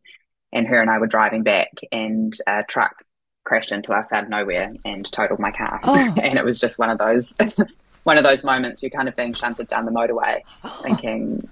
And 0.53 0.67
her 0.67 0.81
and 0.81 0.89
I 0.89 0.99
were 0.99 1.07
driving 1.07 1.43
back, 1.43 1.71
and 1.91 2.35
a 2.45 2.63
truck 2.63 3.03
crashed 3.43 3.71
into 3.71 3.93
us 3.93 4.11
out 4.11 4.23
of 4.23 4.29
nowhere 4.29 4.73
and 4.85 5.09
totaled 5.11 5.39
my 5.39 5.51
car. 5.51 5.79
Oh. 5.83 6.15
and 6.21 6.37
it 6.37 6.45
was 6.45 6.59
just 6.59 6.77
one 6.77 6.89
of 6.89 6.97
those 6.97 7.33
one 8.03 8.17
of 8.17 8.23
those 8.23 8.43
moments 8.43 8.83
you're 8.83 8.89
kind 8.89 9.07
of 9.07 9.15
being 9.15 9.33
shunted 9.33 9.67
down 9.67 9.85
the 9.85 9.91
motorway, 9.91 10.41
thinking 10.83 11.49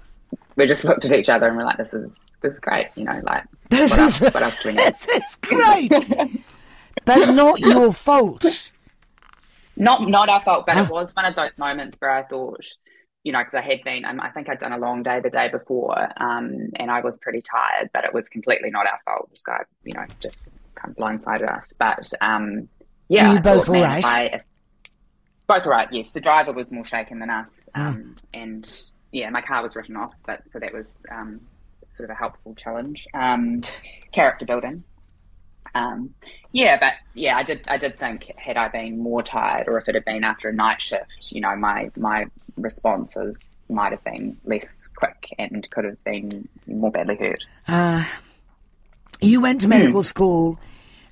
we 0.56 0.66
just 0.66 0.84
looked 0.88 1.04
at 1.04 1.12
each 1.12 1.28
other 1.28 1.46
and 1.48 1.56
we're 1.56 1.64
like, 1.64 1.76
"This 1.78 1.94
is 1.94 2.30
this 2.42 2.54
is 2.54 2.60
great," 2.60 2.88
you 2.96 3.04
know, 3.04 3.20
like 3.24 3.44
This 3.70 3.90
what 3.90 4.00
else? 4.00 4.20
is- 4.22 4.34
What 4.34 4.42
else 4.42 4.62
do 4.62 4.68
we 4.70 4.74
need? 4.76 4.84
This 4.94 5.06
is 5.06 5.36
great, 5.42 5.92
but 7.04 7.30
not 7.32 7.58
your 7.60 7.92
fault. 7.92 8.72
Not 9.76 10.08
not 10.08 10.28
our 10.28 10.42
fault, 10.42 10.66
but 10.66 10.76
it 10.76 10.88
was 10.90 11.14
one 11.14 11.24
of 11.24 11.34
those 11.36 11.56
moments 11.56 11.96
where 12.00 12.10
I 12.10 12.22
thought, 12.24 12.64
you 13.24 13.32
know, 13.32 13.38
because 13.38 13.54
I 13.54 13.62
had 13.62 13.82
been, 13.84 14.04
um, 14.04 14.20
I 14.20 14.28
think 14.30 14.48
I'd 14.50 14.58
done 14.58 14.72
a 14.72 14.78
long 14.78 15.02
day 15.02 15.20
the 15.20 15.30
day 15.30 15.48
before, 15.48 15.98
um, 16.22 16.68
and 16.76 16.90
I 16.90 17.00
was 17.00 17.18
pretty 17.18 17.40
tired, 17.42 17.88
but 17.94 18.04
it 18.04 18.12
was 18.12 18.28
completely 18.28 18.70
not 18.70 18.86
our 18.86 18.98
fault. 19.06 19.30
This 19.30 19.42
guy, 19.42 19.60
you 19.84 19.94
know, 19.94 20.04
just 20.18 20.48
kind 20.74 20.90
of 20.90 20.96
blindsided 21.02 21.50
us. 21.50 21.72
But 21.78 22.12
um, 22.20 22.68
yeah, 23.08 23.28
Were 23.28 23.32
you 23.34 23.38
I 23.38 23.40
both 23.42 23.66
thought, 23.66 23.76
all 23.76 23.82
right? 23.82 24.04
I- 24.04 24.40
both 25.46 25.64
all 25.66 25.72
right. 25.72 25.88
Yes, 25.90 26.10
the 26.10 26.20
driver 26.20 26.52
was 26.52 26.70
more 26.70 26.84
shaken 26.84 27.18
than 27.20 27.30
us, 27.30 27.68
um, 27.74 28.16
and 28.34 28.68
yeah, 29.12 29.30
my 29.30 29.40
car 29.40 29.62
was 29.62 29.76
written 29.76 29.96
off, 29.96 30.14
but 30.26 30.42
so 30.50 30.58
that 30.58 30.72
was 30.72 30.98
um, 31.10 31.40
sort 31.90 32.10
of 32.10 32.14
a 32.14 32.18
helpful 32.18 32.54
challenge. 32.54 33.06
Um, 33.14 33.62
character 34.12 34.46
building. 34.46 34.84
Um, 35.74 36.14
yeah, 36.52 36.78
but 36.80 36.94
yeah, 37.14 37.36
I 37.36 37.42
did. 37.42 37.66
I 37.68 37.76
did 37.76 37.98
think 37.98 38.32
had 38.36 38.56
I 38.56 38.68
been 38.68 38.98
more 38.98 39.22
tired, 39.22 39.68
or 39.68 39.78
if 39.78 39.88
it 39.88 39.94
had 39.94 40.04
been 40.04 40.24
after 40.24 40.48
a 40.48 40.52
night 40.52 40.82
shift, 40.82 41.30
you 41.30 41.40
know, 41.40 41.54
my 41.56 41.90
my 41.96 42.26
responses 42.56 43.50
might 43.68 43.92
have 43.92 44.02
been 44.02 44.36
less 44.44 44.66
quick 44.96 45.32
and 45.38 45.68
could 45.70 45.84
have 45.84 46.02
been 46.04 46.48
more 46.66 46.90
badly 46.90 47.16
hurt. 47.16 47.44
Uh, 47.68 48.04
you 49.20 49.40
went 49.40 49.60
to 49.60 49.68
medical 49.68 50.02
school 50.02 50.58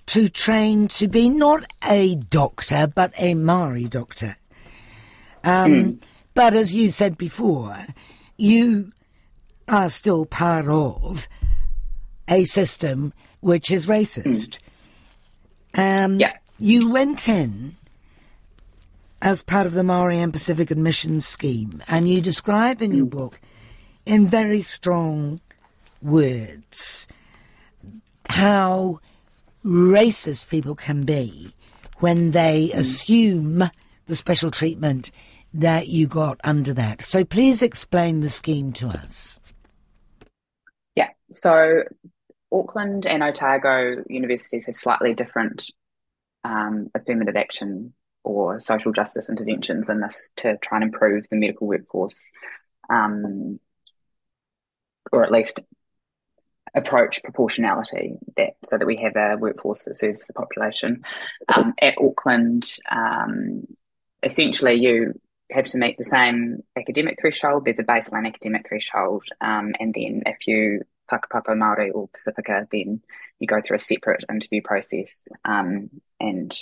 to 0.06 0.28
train 0.28 0.88
to 0.88 1.06
be 1.06 1.28
not 1.28 1.64
a 1.86 2.16
doctor, 2.16 2.86
but 2.92 3.12
a 3.18 3.34
Maori 3.34 3.84
doctor. 3.84 4.36
Um, 5.44 6.00
But 6.38 6.54
as 6.54 6.72
you 6.72 6.88
said 6.90 7.18
before, 7.18 7.74
you 8.36 8.92
are 9.66 9.90
still 9.90 10.24
part 10.24 10.68
of 10.68 11.26
a 12.28 12.44
system 12.44 13.12
which 13.40 13.72
is 13.72 13.88
racist. 13.88 14.60
Hmm. 15.74 15.80
Um, 15.80 16.20
Yeah. 16.20 16.36
You 16.60 16.90
went 16.90 17.28
in 17.28 17.74
as 19.20 19.42
part 19.42 19.66
of 19.66 19.72
the 19.72 19.82
Maori 19.82 20.20
and 20.20 20.32
Pacific 20.32 20.70
Admissions 20.70 21.26
Scheme, 21.26 21.82
and 21.88 22.08
you 22.08 22.20
describe 22.20 22.82
in 22.82 22.92
your 22.92 23.06
hmm. 23.06 23.18
book, 23.18 23.40
in 24.06 24.28
very 24.28 24.62
strong 24.62 25.40
words, 26.00 27.08
how 28.28 29.00
racist 29.64 30.48
people 30.48 30.76
can 30.76 31.02
be 31.02 31.52
when 31.96 32.30
they 32.30 32.68
hmm. 32.68 32.78
assume 32.78 33.70
the 34.06 34.14
special 34.14 34.52
treatment 34.52 35.10
that 35.54 35.88
you 35.88 36.06
got 36.06 36.40
under 36.44 36.74
that. 36.74 37.02
So 37.02 37.24
please 37.24 37.62
explain 37.62 38.20
the 38.20 38.30
scheme 38.30 38.72
to 38.74 38.88
us. 38.88 39.40
Yeah. 40.94 41.08
So 41.30 41.84
Auckland 42.52 43.06
and 43.06 43.22
Otago 43.22 44.04
universities 44.08 44.66
have 44.66 44.76
slightly 44.76 45.14
different 45.14 45.70
um, 46.44 46.90
affirmative 46.94 47.36
action 47.36 47.94
or 48.24 48.60
social 48.60 48.92
justice 48.92 49.28
interventions 49.28 49.88
in 49.88 50.00
this 50.00 50.28
to 50.36 50.56
try 50.58 50.78
and 50.78 50.84
improve 50.84 51.26
the 51.30 51.36
medical 51.36 51.66
workforce, 51.66 52.30
um, 52.90 53.58
or 55.12 55.24
at 55.24 55.32
least 55.32 55.60
approach 56.74 57.22
proportionality 57.22 58.18
that 58.36 58.54
so 58.62 58.76
that 58.76 58.86
we 58.86 58.96
have 58.96 59.16
a 59.16 59.36
workforce 59.38 59.84
that 59.84 59.96
serves 59.96 60.26
the 60.26 60.34
population. 60.34 61.02
Um, 61.48 61.74
at 61.80 61.94
Auckland, 61.98 62.70
um, 62.90 63.66
essentially 64.22 64.74
you 64.74 65.18
have 65.50 65.66
to 65.66 65.78
meet 65.78 65.96
the 65.98 66.04
same 66.04 66.62
academic 66.76 67.18
threshold. 67.20 67.64
There's 67.64 67.78
a 67.78 67.84
baseline 67.84 68.26
academic 68.26 68.68
threshold, 68.68 69.24
um, 69.40 69.74
and 69.80 69.94
then 69.94 70.22
if 70.26 70.46
you 70.46 70.82
whakapapa 71.10 71.56
Māori 71.56 71.90
or 71.94 72.08
Pacifica, 72.08 72.68
then 72.70 73.00
you 73.38 73.46
go 73.46 73.60
through 73.60 73.76
a 73.76 73.80
separate 73.80 74.24
interview 74.30 74.60
process 74.62 75.28
um, 75.44 75.90
and 76.20 76.54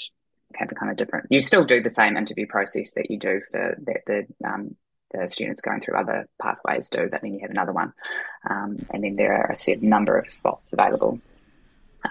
have 0.54 0.70
a 0.70 0.74
kind 0.74 0.90
of 0.90 0.96
different. 0.96 1.26
You 1.30 1.40
still 1.40 1.64
do 1.64 1.82
the 1.82 1.90
same 1.90 2.16
interview 2.16 2.46
process 2.46 2.92
that 2.92 3.10
you 3.10 3.18
do 3.18 3.40
for 3.50 3.76
that 3.86 4.02
the 4.06 4.26
um, 4.46 4.76
the 5.12 5.28
students 5.28 5.60
going 5.60 5.80
through 5.80 5.96
other 5.96 6.28
pathways 6.40 6.90
do, 6.90 7.08
but 7.10 7.22
then 7.22 7.34
you 7.34 7.40
have 7.40 7.50
another 7.50 7.72
one, 7.72 7.92
um, 8.48 8.78
and 8.90 9.04
then 9.04 9.16
there 9.16 9.34
are 9.34 9.50
a 9.50 9.56
certain 9.56 9.88
number 9.88 10.18
of 10.18 10.32
spots 10.32 10.72
available. 10.72 11.20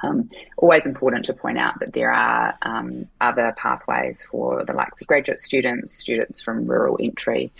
Um, 0.04 0.30
always 0.58 0.86
important 0.86 1.26
to 1.26 1.34
point 1.34 1.58
out 1.58 1.80
that 1.80 1.94
there 1.94 2.12
are 2.12 2.56
um, 2.62 3.08
other 3.22 3.54
pathways 3.58 4.24
for 4.30 4.64
the 4.66 4.74
likes 4.74 5.02
of 5.02 5.08
graduate 5.08 5.40
students, 5.40 5.94
students 5.94 6.42
from 6.42 6.66
rural 6.66 6.98
entry. 7.02 7.52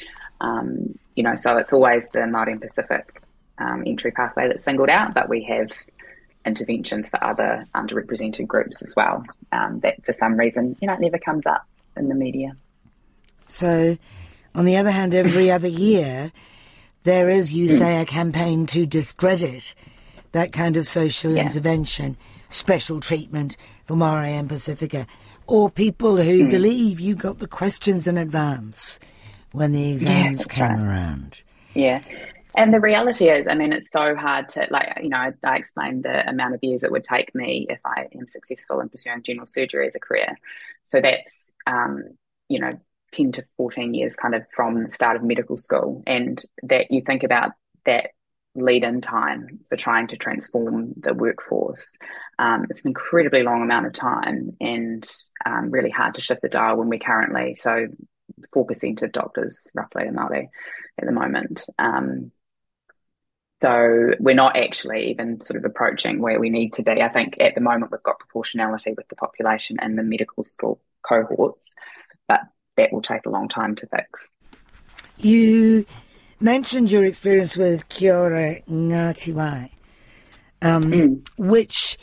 Um, 0.42 0.98
you 1.16 1.24
know, 1.24 1.36
so 1.36 1.58
it's 1.58 1.74
always 1.74 2.10
the 2.10 2.20
Māori 2.20 2.54
and 2.54 2.62
Pacific 2.62 3.22
um, 3.58 3.84
entry 3.86 4.12
pathway 4.12 4.48
that's 4.48 4.64
singled 4.64 4.90
out, 4.90 5.14
but 5.14 5.30
we 5.30 5.44
have 5.44 5.72
interventions 6.46 7.10
for 7.10 7.24
other 7.24 7.64
underrepresented 7.74 8.48
groups 8.48 8.82
as 8.82 8.96
well. 8.96 9.24
Um, 9.52 9.80
that 9.80 10.04
for 10.06 10.14
some 10.14 10.38
reason, 10.38 10.76
you 10.82 10.88
know, 10.88 10.94
it 10.94 11.00
never 11.00 11.18
comes 11.18 11.46
up 11.46 11.66
in 11.96 12.10
the 12.10 12.16
media. 12.16 12.56
So, 13.48 13.98
on 14.54 14.66
the 14.66 14.78
other 14.78 14.92
hand, 14.92 15.14
every 15.14 15.52
other 15.52 15.68
year, 15.68 16.32
there 17.04 17.30
is, 17.30 17.54
you 17.54 17.70
say, 17.70 18.02
a 18.02 18.06
campaign 18.06 18.66
to 18.68 18.86
discredit 18.86 19.76
that 20.36 20.52
kind 20.52 20.76
of 20.76 20.86
social 20.86 21.32
Yeah. 21.32 21.44
intervention, 21.44 22.18
special 22.50 23.00
treatment 23.00 23.56
for 23.86 23.96
Maori 23.96 24.34
and 24.34 24.50
Pacifica, 24.50 25.08
or 25.48 25.70
people 25.70 26.18
who 26.18 26.50
believe 26.50 27.00
you 27.00 27.16
got 27.16 27.40
the 27.40 27.48
questions 27.48 28.06
in 28.06 28.18
advance 28.18 29.00
when 29.54 29.72
the 29.72 29.94
exams 29.94 30.40
that's 30.40 30.54
came 30.54 30.72
right. 30.72 30.90
around. 30.90 31.42
Yeah. 31.74 32.02
And 32.54 32.74
the 32.74 32.82
reality 32.82 33.30
is, 33.30 33.48
I 33.48 33.56
mean, 33.56 33.72
it's 33.72 33.90
so 33.90 34.14
hard 34.14 34.50
to, 34.50 34.68
like, 34.72 34.98
you 35.02 35.08
know, 35.08 35.18
I, 35.18 35.32
I 35.46 35.56
explained 35.56 36.04
the 36.04 36.28
amount 36.28 36.54
of 36.54 36.60
years 36.62 36.84
it 36.84 36.92
would 36.92 37.06
take 37.06 37.34
me 37.34 37.66
if 37.70 37.80
I 37.86 38.08
am 38.14 38.28
successful 38.28 38.82
in 38.82 38.90
pursuing 38.90 39.24
general 39.24 39.48
surgery 39.48 39.88
as 39.88 39.96
a 39.96 40.00
career. 40.00 40.38
So 40.84 41.00
that's, 41.00 41.54
um, 41.66 42.04
you 42.50 42.60
know, 42.60 42.74
10 43.14 43.32
to 43.34 43.46
14 43.56 43.94
years 43.94 44.18
kind 44.18 44.36
of 44.36 44.44
from 44.54 44.84
the 44.84 44.92
start 44.92 45.16
of 45.16 45.24
medical 45.24 45.58
school. 45.58 46.04
And 46.06 46.44
that 46.64 46.92
you 46.92 47.02
think 47.06 47.24
about 47.24 47.52
that 47.86 48.10
lead 48.56 48.84
in 48.84 49.02
time 49.02 49.60
for 49.70 49.76
trying 49.76 50.08
to 50.08 50.18
transform 50.18 50.94
the 50.98 51.14
workforce. 51.14 51.98
Um, 52.40 52.66
it's 52.70 52.84
an 52.84 52.90
incredibly 52.90 53.44
long 53.44 53.62
amount 53.62 53.86
of 53.86 53.94
time 53.94 54.56
and 54.60 55.08
um, 55.46 55.72
really 55.72 55.90
hard 55.90 56.16
to 56.16 56.22
shift 56.22 56.42
the 56.42 56.50
dial 56.50 56.78
when 56.78 56.90
we're 56.90 57.00
currently, 57.00 57.56
so 57.58 57.88
4% 58.56 59.02
of 59.02 59.12
doctors 59.12 59.68
roughly 59.74 60.04
are 60.04 60.12
Māori 60.12 60.48
at 60.98 61.06
the 61.06 61.12
moment. 61.12 61.66
Um, 61.78 62.32
so 63.62 64.12
we're 64.20 64.36
not 64.36 64.58
actually 64.58 65.12
even 65.12 65.40
sort 65.42 65.58
of 65.58 65.66
approaching 65.66 66.22
where 66.22 66.40
we 66.40 66.50
need 66.50 66.74
to 66.74 66.84
be. 66.84 67.02
I 67.02 67.10
think 67.10 67.38
at 67.40 67.56
the 67.56 67.62
moment 67.62 67.92
we've 67.92 68.04
got 68.04 68.20
proportionality 68.20 68.94
with 68.96 69.08
the 69.08 69.16
population 69.16 69.78
and 69.80 69.98
the 69.98 70.04
medical 70.04 70.44
school 70.44 70.82
cohorts, 71.02 71.74
but 72.28 72.42
that 72.78 72.92
will 72.92 73.02
take 73.02 73.26
a 73.26 73.30
long 73.30 73.48
time 73.48 73.76
to 73.76 73.88
fix. 73.88 74.30
You 75.18 75.86
mentioned 76.40 76.92
your 76.92 77.04
experience 77.04 77.56
with 77.56 77.88
Kia 77.90 78.16
ora 78.16 78.56
Ngāti 78.70 79.34
Wai, 79.34 79.70
um, 80.62 81.24
which 81.38 81.98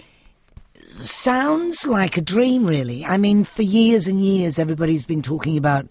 sounds 0.74 1.86
like 1.86 2.16
a 2.16 2.20
dream, 2.20 2.66
really. 2.66 3.04
I 3.04 3.16
mean, 3.16 3.44
for 3.44 3.62
years 3.62 4.06
and 4.06 4.24
years, 4.24 4.58
everybody's 4.58 5.04
been 5.04 5.22
talking 5.22 5.56
about, 5.56 5.86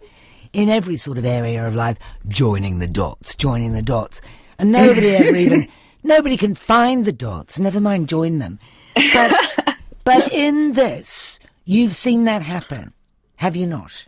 in 0.54 0.70
every 0.70 0.96
sort 0.96 1.18
of 1.18 1.26
area 1.26 1.66
of 1.66 1.76
life, 1.76 1.98
joining 2.28 2.80
the 2.80 2.88
dots, 2.88 3.36
joining 3.36 3.74
the 3.74 3.82
dots. 3.82 4.22
And 4.58 4.72
nobody 4.72 5.16
ever 5.16 5.36
even, 5.36 5.68
nobody 6.04 6.38
can 6.38 6.56
find 6.56 7.06
the 7.06 7.12
dots, 7.12 7.60
never 7.60 7.80
mind 7.80 8.10
join 8.10 8.40
them. 8.40 8.60
But, 8.96 9.78
but 10.04 10.32
in 10.32 10.74
this, 10.74 11.40
you've 11.66 11.96
seen 11.96 12.26
that 12.26 12.42
happen, 12.42 12.94
have 13.38 13.56
you 13.56 13.68
not? 13.68 14.08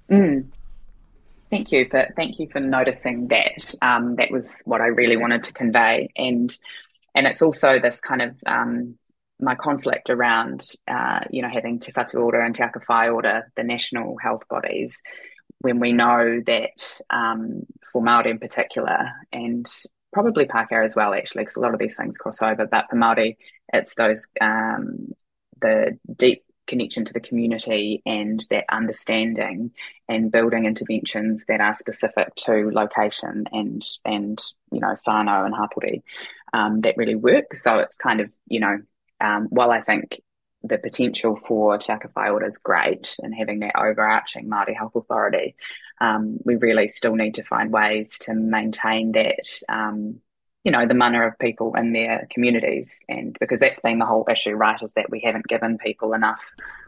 Thank 1.54 1.72
you 1.72 1.88
for 1.90 2.08
thank 2.16 2.40
you 2.40 2.48
for 2.52 2.60
noticing 2.60 3.28
that. 3.28 3.76
Um, 3.82 4.16
that 4.16 4.32
was 4.32 4.52
what 4.66 4.82
I 4.82 4.88
really 4.88 5.18
wanted 5.18 5.44
to 5.46 5.54
convey, 5.54 6.10
and 6.16 6.58
and 7.14 7.28
it's 7.28 7.44
also 7.44 7.80
this 7.80 8.00
kind 8.00 8.24
of 8.24 8.36
um, 8.48 8.98
my 9.40 9.54
conflict 9.54 10.10
around 10.10 10.68
uh, 10.88 11.20
you 11.30 11.44
know 11.44 11.50
having 11.50 11.78
Te 11.78 11.92
Whatu 11.92 12.16
Ora 12.16 12.44
and 12.44 12.56
Te 12.56 12.64
Aka 12.64 12.82
Whai 12.88 13.10
Ora, 13.10 13.44
the 13.56 13.64
national 13.64 14.18
health 14.18 14.48
bodies, 14.50 15.00
when 15.60 15.80
we 15.80 15.94
know 15.94 16.42
that 16.48 17.02
um, 17.12 17.62
for 17.92 18.02
Maori 18.02 18.32
in 18.32 18.40
particular, 18.40 19.12
and 19.32 19.68
probably 20.12 20.46
Pākehā 20.46 20.84
as 20.84 20.96
well, 20.96 21.14
actually, 21.14 21.44
because 21.44 21.58
a 21.58 21.60
lot 21.60 21.74
of 21.74 21.80
these 21.80 21.96
things 21.96 22.18
cross 22.18 22.42
over. 22.42 22.66
But 22.66 22.88
for 22.90 22.96
Māori, 22.96 23.38
it's 23.72 23.94
those 23.94 24.28
um, 24.42 25.10
the 25.62 26.00
deep 26.16 26.44
connection 26.74 27.06
to 27.06 27.14
the 27.14 27.20
community 27.20 28.02
and 28.06 28.46
that 28.50 28.66
understanding 28.70 29.72
and 30.10 30.32
building 30.32 30.66
interventions 30.66 31.46
that 31.48 31.62
are 31.62 31.76
specific 31.76 32.34
to 32.36 32.72
location 32.74 33.46
and 33.52 33.82
and 34.04 34.40
you 34.72 34.80
know 34.80 34.96
whānau 35.08 35.46
and 35.46 35.54
hapori 35.54 36.02
um, 36.54 36.82
that 36.82 36.98
really 36.98 37.16
work. 37.16 37.56
So 37.56 37.80
it's 37.80 37.98
kind 37.98 38.22
of 38.22 38.34
you 38.48 38.60
know 38.60 38.80
um, 39.22 39.48
while 39.50 39.72
I 39.72 39.82
think 39.82 40.22
the 40.64 40.78
potential 40.78 41.40
for 41.48 41.78
Te 41.78 41.94
Whai 42.16 42.32
is 42.48 42.58
great 42.58 43.16
and 43.20 43.36
having 43.36 43.60
that 43.60 43.76
overarching 43.78 44.50
Māori 44.50 44.76
Health 44.76 44.96
Authority, 44.96 45.56
um, 46.00 46.38
we 46.46 46.56
really 46.56 46.88
still 46.88 47.16
need 47.16 47.36
to 47.36 47.44
find 47.44 47.72
ways 47.72 48.18
to 48.20 48.34
maintain 48.34 49.12
that 49.12 49.46
um, 49.70 50.22
you 50.64 50.72
know, 50.72 50.88
the 50.88 50.94
mana 50.94 51.28
of 51.28 51.38
people 51.40 51.76
in 51.76 51.92
their 51.92 52.28
communities. 52.32 53.04
And 53.10 53.38
because 53.40 53.60
that's 53.60 53.82
been 53.82 54.00
the 54.00 54.06
whole 54.06 54.26
issue, 54.30 54.54
right, 54.54 54.82
is 54.82 54.94
that 54.94 55.10
we 55.10 55.20
haven't 55.20 55.48
given 55.48 55.78
people 55.78 56.14
enough 56.14 56.42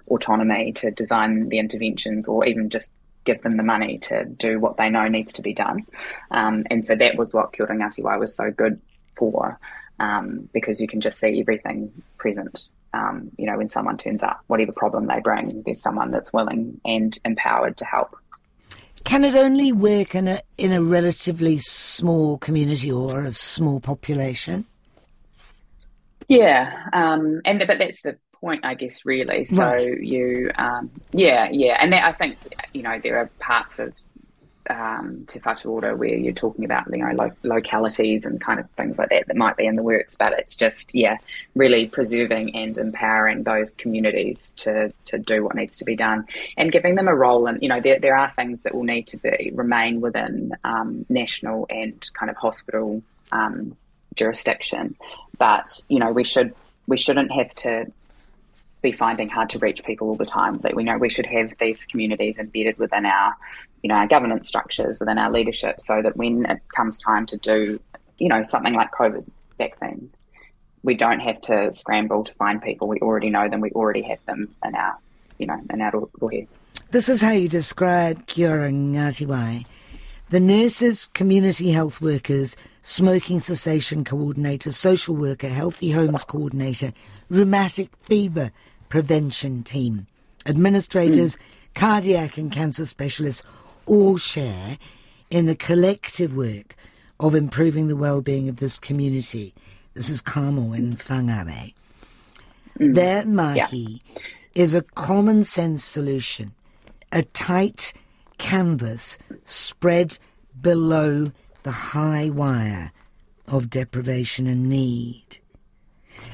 autonomy 0.07 0.71
to 0.73 0.91
design 0.91 1.49
the 1.49 1.59
interventions 1.59 2.27
or 2.27 2.45
even 2.45 2.69
just 2.69 2.93
give 3.25 3.41
them 3.41 3.57
the 3.57 3.63
money 3.63 3.97
to 3.97 4.23
do 4.23 4.59
what 4.59 4.77
they 4.77 4.89
know 4.89 5.07
needs 5.07 5.33
to 5.33 5.41
be 5.41 5.53
done. 5.53 5.85
Um, 6.31 6.63
and 6.69 6.85
so 6.85 6.95
that 6.95 7.17
was 7.17 7.33
what 7.33 7.53
Kia 7.53 7.65
Ngāti 7.65 8.03
Wai 8.03 8.17
was 8.17 8.35
so 8.35 8.51
good 8.51 8.79
for, 9.17 9.59
um, 9.99 10.47
because 10.53 10.79
you 10.79 10.87
can 10.87 11.01
just 11.01 11.19
see 11.19 11.39
everything 11.39 11.91
present. 12.17 12.67
Um, 12.93 13.31
you 13.37 13.45
know, 13.45 13.57
when 13.57 13.67
someone 13.67 13.97
turns 13.97 14.23
up, 14.23 14.41
whatever 14.47 14.71
problem 14.71 15.07
they 15.07 15.19
bring, 15.19 15.63
there's 15.63 15.81
someone 15.81 16.11
that's 16.11 16.31
willing 16.31 16.79
and 16.85 17.17
empowered 17.25 17.75
to 17.77 17.85
help. 17.85 18.15
Can 19.05 19.23
it 19.23 19.35
only 19.35 19.71
work 19.71 20.15
in 20.15 20.27
a 20.27 20.41
in 20.57 20.73
a 20.73 20.81
relatively 20.81 21.57
small 21.59 22.37
community 22.39 22.91
or 22.91 23.23
a 23.23 23.31
small 23.31 23.79
population? 23.79 24.65
Yeah, 26.27 26.73
um, 26.91 27.39
and 27.45 27.63
but 27.67 27.77
that's 27.77 28.01
the 28.01 28.17
point, 28.33 28.65
I 28.65 28.73
guess. 28.73 29.05
Really, 29.05 29.45
so 29.45 29.63
right. 29.63 30.01
you, 30.01 30.49
um, 30.55 30.89
yeah, 31.13 31.47
yeah, 31.51 31.77
and 31.79 31.93
that, 31.93 32.03
I 32.03 32.11
think 32.13 32.37
you 32.73 32.81
know 32.81 32.99
there 33.01 33.17
are 33.19 33.27
parts 33.39 33.77
of 33.77 33.93
um, 34.69 35.25
Whatu 35.27 35.69
Ora 35.69 35.95
where 35.95 36.15
you're 36.15 36.33
talking 36.33 36.65
about 36.65 36.85
you 36.91 36.97
know 36.97 37.11
lo- 37.13 37.31
localities 37.43 38.25
and 38.25 38.41
kind 38.41 38.59
of 38.59 38.69
things 38.71 38.97
like 38.97 39.09
that 39.09 39.27
that 39.27 39.35
might 39.35 39.57
be 39.57 39.65
in 39.65 39.75
the 39.75 39.83
works, 39.83 40.15
but 40.15 40.33
it's 40.33 40.55
just 40.55 40.93
yeah, 40.93 41.17
really 41.55 41.87
preserving 41.87 42.55
and 42.55 42.77
empowering 42.77 43.43
those 43.43 43.75
communities 43.75 44.51
to 44.57 44.91
to 45.05 45.17
do 45.17 45.43
what 45.43 45.55
needs 45.55 45.77
to 45.77 45.85
be 45.85 45.95
done 45.95 46.25
and 46.57 46.71
giving 46.71 46.95
them 46.95 47.07
a 47.07 47.15
role. 47.15 47.47
And 47.47 47.61
you 47.61 47.69
know 47.69 47.81
there 47.81 47.99
there 47.99 48.17
are 48.17 48.31
things 48.35 48.63
that 48.63 48.73
will 48.73 48.83
need 48.83 49.07
to 49.07 49.17
be 49.17 49.51
remain 49.53 50.01
within 50.01 50.53
um, 50.63 51.05
national 51.09 51.67
and 51.69 51.93
kind 52.13 52.29
of 52.29 52.37
hospital 52.37 53.01
um, 53.31 53.75
jurisdiction, 54.15 54.95
but 55.37 55.83
you 55.89 55.99
know 55.99 56.11
we 56.11 56.23
should 56.23 56.53
we 56.87 56.97
shouldn't 56.97 57.31
have 57.31 57.53
to 57.55 57.91
be 58.85 58.91
finding 58.91 59.27
hard 59.27 59.49
to 59.49 59.59
reach 59.59 59.83
people 59.83 60.09
all 60.09 60.15
the 60.15 60.25
time. 60.25 60.59
That 60.59 60.75
we 60.75 60.83
know 60.83 60.97
we 60.97 61.09
should 61.09 61.25
have 61.25 61.57
these 61.59 61.85
communities 61.85 62.37
embedded 62.37 62.77
within 62.77 63.05
our, 63.05 63.33
you 63.85 63.89
know, 63.89 63.97
our 63.97 64.07
governance 64.07 64.47
structures, 64.47 64.99
within 64.99 65.19
our 65.19 65.31
leadership, 65.31 65.79
so 65.79 66.01
that 66.01 66.17
when 66.17 66.43
it 66.47 66.59
comes 66.75 66.99
time 66.99 67.27
to 67.27 67.37
do, 67.37 67.79
you 68.17 68.27
know, 68.27 68.41
something 68.41 68.73
like 68.73 68.91
COVID 68.91 69.23
vaccines, 69.59 70.25
we 70.81 70.95
don't 70.95 71.19
have 71.19 71.39
to 71.41 71.71
scramble 71.71 72.23
to 72.23 72.33
find 72.33 72.59
people. 72.63 72.87
We 72.87 72.97
already 72.97 73.29
know 73.29 73.47
them. 73.47 73.61
We 73.61 73.69
already 73.73 74.01
have 74.01 74.25
them 74.25 74.49
in 74.65 74.73
our, 74.73 74.97
you 75.37 75.45
know, 75.45 75.61
in 75.69 75.81
our 75.81 75.91
rohe. 75.91 76.47
This 76.89 77.09
is 77.09 77.21
how 77.21 77.33
you 77.33 77.47
describe 77.47 78.23
ora 78.39 78.71
Ngāti. 78.71 79.65
The 80.31 80.39
nurses, 80.39 81.05
community 81.13 81.69
health 81.69 82.01
workers, 82.01 82.57
smoking 82.81 83.39
cessation 83.39 84.03
coordinator, 84.03 84.71
social 84.71 85.15
worker, 85.15 85.49
healthy 85.49 85.91
homes 85.91 86.23
coordinator, 86.23 86.91
rheumatic 87.29 87.89
fever 88.01 88.49
prevention 88.89 89.61
team. 89.61 90.07
Administrators, 90.47 91.35
mm. 91.35 91.39
cardiac 91.75 92.39
and 92.39 92.51
cancer 92.51 92.87
specialists 92.87 93.43
all 93.85 94.17
share 94.17 94.77
in 95.29 95.45
the 95.45 95.55
collective 95.55 96.35
work 96.35 96.75
of 97.19 97.35
improving 97.35 97.87
the 97.87 97.95
well-being 97.95 98.49
of 98.49 98.57
this 98.57 98.77
community. 98.77 99.53
This 99.93 100.09
is 100.09 100.21
Kamo 100.21 100.73
in 100.73 100.95
Whangārei. 100.95 101.73
Mm. 102.79 102.93
Their 102.93 103.25
mahi 103.25 104.01
yeah. 104.13 104.21
is 104.53 104.73
a 104.73 104.81
common 104.81 105.45
sense 105.45 105.83
solution, 105.83 106.53
a 107.11 107.23
tight 107.23 107.93
canvas 108.37 109.17
spread 109.45 110.17
below 110.61 111.31
the 111.63 111.71
high 111.71 112.29
wire 112.29 112.91
of 113.47 113.69
deprivation 113.69 114.47
and 114.47 114.69
need. 114.69 115.39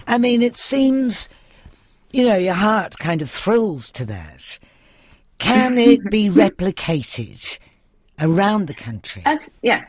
I 0.07 0.17
mean, 0.17 0.41
it 0.41 0.57
seems 0.57 1.29
you 2.11 2.27
know, 2.27 2.35
your 2.35 2.53
heart 2.53 2.97
kind 2.99 3.21
of 3.21 3.29
thrills 3.29 3.89
to 3.91 4.05
that. 4.05 4.59
Can 5.41 5.77
it 5.77 6.09
be 6.09 6.29
replicated 6.29 7.59
around 8.19 8.67
the 8.67 8.73
country? 8.73 9.23
yeah, 9.61 9.85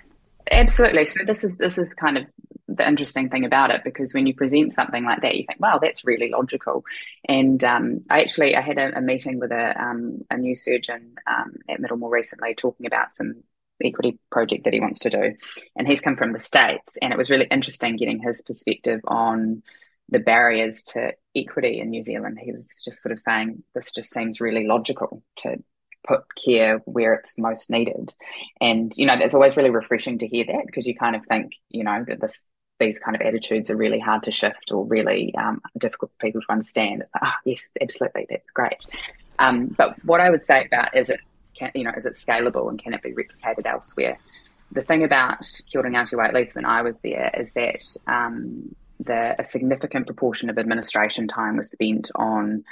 absolutely. 0.50 1.06
So 1.06 1.20
this 1.26 1.44
is 1.44 1.56
this 1.58 1.76
is 1.78 1.92
kind 1.94 2.18
of 2.18 2.26
the 2.68 2.86
interesting 2.86 3.28
thing 3.28 3.44
about 3.44 3.70
it 3.70 3.82
because 3.84 4.14
when 4.14 4.26
you 4.26 4.34
present 4.34 4.72
something 4.72 5.04
like 5.04 5.20
that, 5.22 5.34
you 5.36 5.44
think, 5.46 5.60
"Wow, 5.60 5.78
that's 5.80 6.04
really 6.04 6.30
logical." 6.30 6.84
And 7.28 7.62
um, 7.64 8.02
I 8.10 8.22
actually 8.22 8.56
I 8.56 8.60
had 8.60 8.78
a, 8.78 8.96
a 8.98 9.00
meeting 9.00 9.38
with 9.38 9.52
a 9.52 9.80
um, 9.80 10.22
a 10.30 10.36
new 10.36 10.54
surgeon 10.54 11.14
um, 11.26 11.56
at 11.68 11.80
Middlemore 11.80 12.10
recently, 12.10 12.54
talking 12.54 12.86
about 12.86 13.10
some 13.10 13.42
equity 13.82 14.18
project 14.30 14.64
that 14.64 14.72
he 14.72 14.80
wants 14.80 15.00
to 15.00 15.10
do, 15.10 15.34
and 15.76 15.86
he's 15.86 16.00
come 16.00 16.16
from 16.16 16.32
the 16.32 16.38
states, 16.38 16.96
and 17.02 17.12
it 17.12 17.18
was 17.18 17.30
really 17.30 17.46
interesting 17.50 17.96
getting 17.96 18.20
his 18.20 18.42
perspective 18.42 19.00
on 19.06 19.62
the 20.08 20.18
barriers 20.18 20.82
to 20.82 21.12
equity 21.34 21.80
in 21.80 21.90
New 21.90 22.02
Zealand. 22.02 22.38
He 22.40 22.52
was 22.52 22.82
just 22.84 23.02
sort 23.02 23.12
of 23.12 23.20
saying 23.20 23.62
this 23.74 23.92
just 23.92 24.12
seems 24.12 24.40
really 24.40 24.66
logical 24.66 25.22
to 25.36 25.62
put 26.06 26.22
care 26.34 26.78
where 26.84 27.14
it's 27.14 27.38
most 27.38 27.70
needed. 27.70 28.12
And, 28.60 28.92
you 28.96 29.06
know, 29.06 29.14
it's 29.14 29.34
always 29.34 29.56
really 29.56 29.70
refreshing 29.70 30.18
to 30.18 30.26
hear 30.26 30.44
that 30.46 30.66
because 30.66 30.86
you 30.86 30.94
kind 30.94 31.16
of 31.16 31.24
think, 31.26 31.52
you 31.70 31.84
know, 31.84 32.04
that 32.08 32.20
this 32.20 32.46
these 32.80 32.98
kind 32.98 33.14
of 33.14 33.22
attitudes 33.22 33.70
are 33.70 33.76
really 33.76 34.00
hard 34.00 34.24
to 34.24 34.32
shift 34.32 34.72
or 34.72 34.84
really 34.84 35.32
um, 35.36 35.60
difficult 35.78 36.10
for 36.10 36.26
people 36.26 36.40
to 36.40 36.50
understand. 36.50 37.02
It's 37.02 37.10
like, 37.14 37.22
oh, 37.24 37.36
yes, 37.44 37.68
absolutely, 37.80 38.26
that's 38.28 38.50
great. 38.50 38.78
Um, 39.38 39.68
but 39.68 39.94
what 40.04 40.20
I 40.20 40.30
would 40.30 40.42
say 40.42 40.64
about 40.64 40.96
is 40.96 41.08
it, 41.08 41.20
can, 41.54 41.70
you 41.76 41.84
know, 41.84 41.92
is 41.96 42.06
it 42.06 42.14
scalable 42.14 42.68
and 42.68 42.82
can 42.82 42.92
it 42.92 43.02
be 43.02 43.12
replicated 43.12 43.66
elsewhere? 43.66 44.18
The 44.72 44.82
thing 44.82 45.04
about 45.04 45.48
Kia 45.70 45.82
Ngāti 45.82 46.16
Wai, 46.16 46.26
at 46.26 46.34
least 46.34 46.56
when 46.56 46.64
I 46.64 46.82
was 46.82 47.00
there, 47.02 47.30
is 47.38 47.52
that 47.52 47.96
um, 48.08 48.74
the, 49.04 49.34
a 49.38 49.44
significant 49.44 50.06
proportion 50.06 50.50
of 50.50 50.58
administration 50.58 51.28
time 51.28 51.56
was 51.56 51.70
spent 51.70 52.10
on 52.14 52.64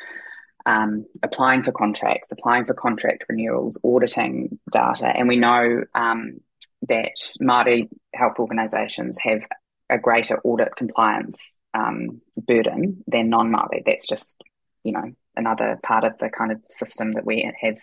um, 0.66 1.07
applying 1.23 1.62
for 1.62 1.73
contracts, 1.73 2.33
applying 2.33 2.64
for 2.66 2.75
contract 2.75 3.25
renewals, 3.29 3.79
auditing 3.85 4.59
data, 4.71 5.07
and 5.07 5.29
we 5.29 5.37
know 5.37 5.85
um, 5.95 6.40
that 6.88 7.16
Māori 7.40 7.88
health 8.14 8.38
organisations 8.38 9.19
have 9.19 9.40
a 9.88 9.99
greater 9.99 10.38
audit 10.40 10.77
compliance 10.77 11.59
um, 11.75 12.21
burden 12.37 13.03
than 13.07 13.31
non-Māori. 13.31 13.85
That's 13.85 14.07
just 14.07 14.43
you 14.85 14.93
know 14.93 15.12
another 15.37 15.79
part 15.83 16.05
of 16.05 16.19
the 16.19 16.29
kind 16.29 16.53
of 16.53 16.61
system 16.71 17.12
that 17.12 17.25
we 17.25 17.51
have 17.61 17.79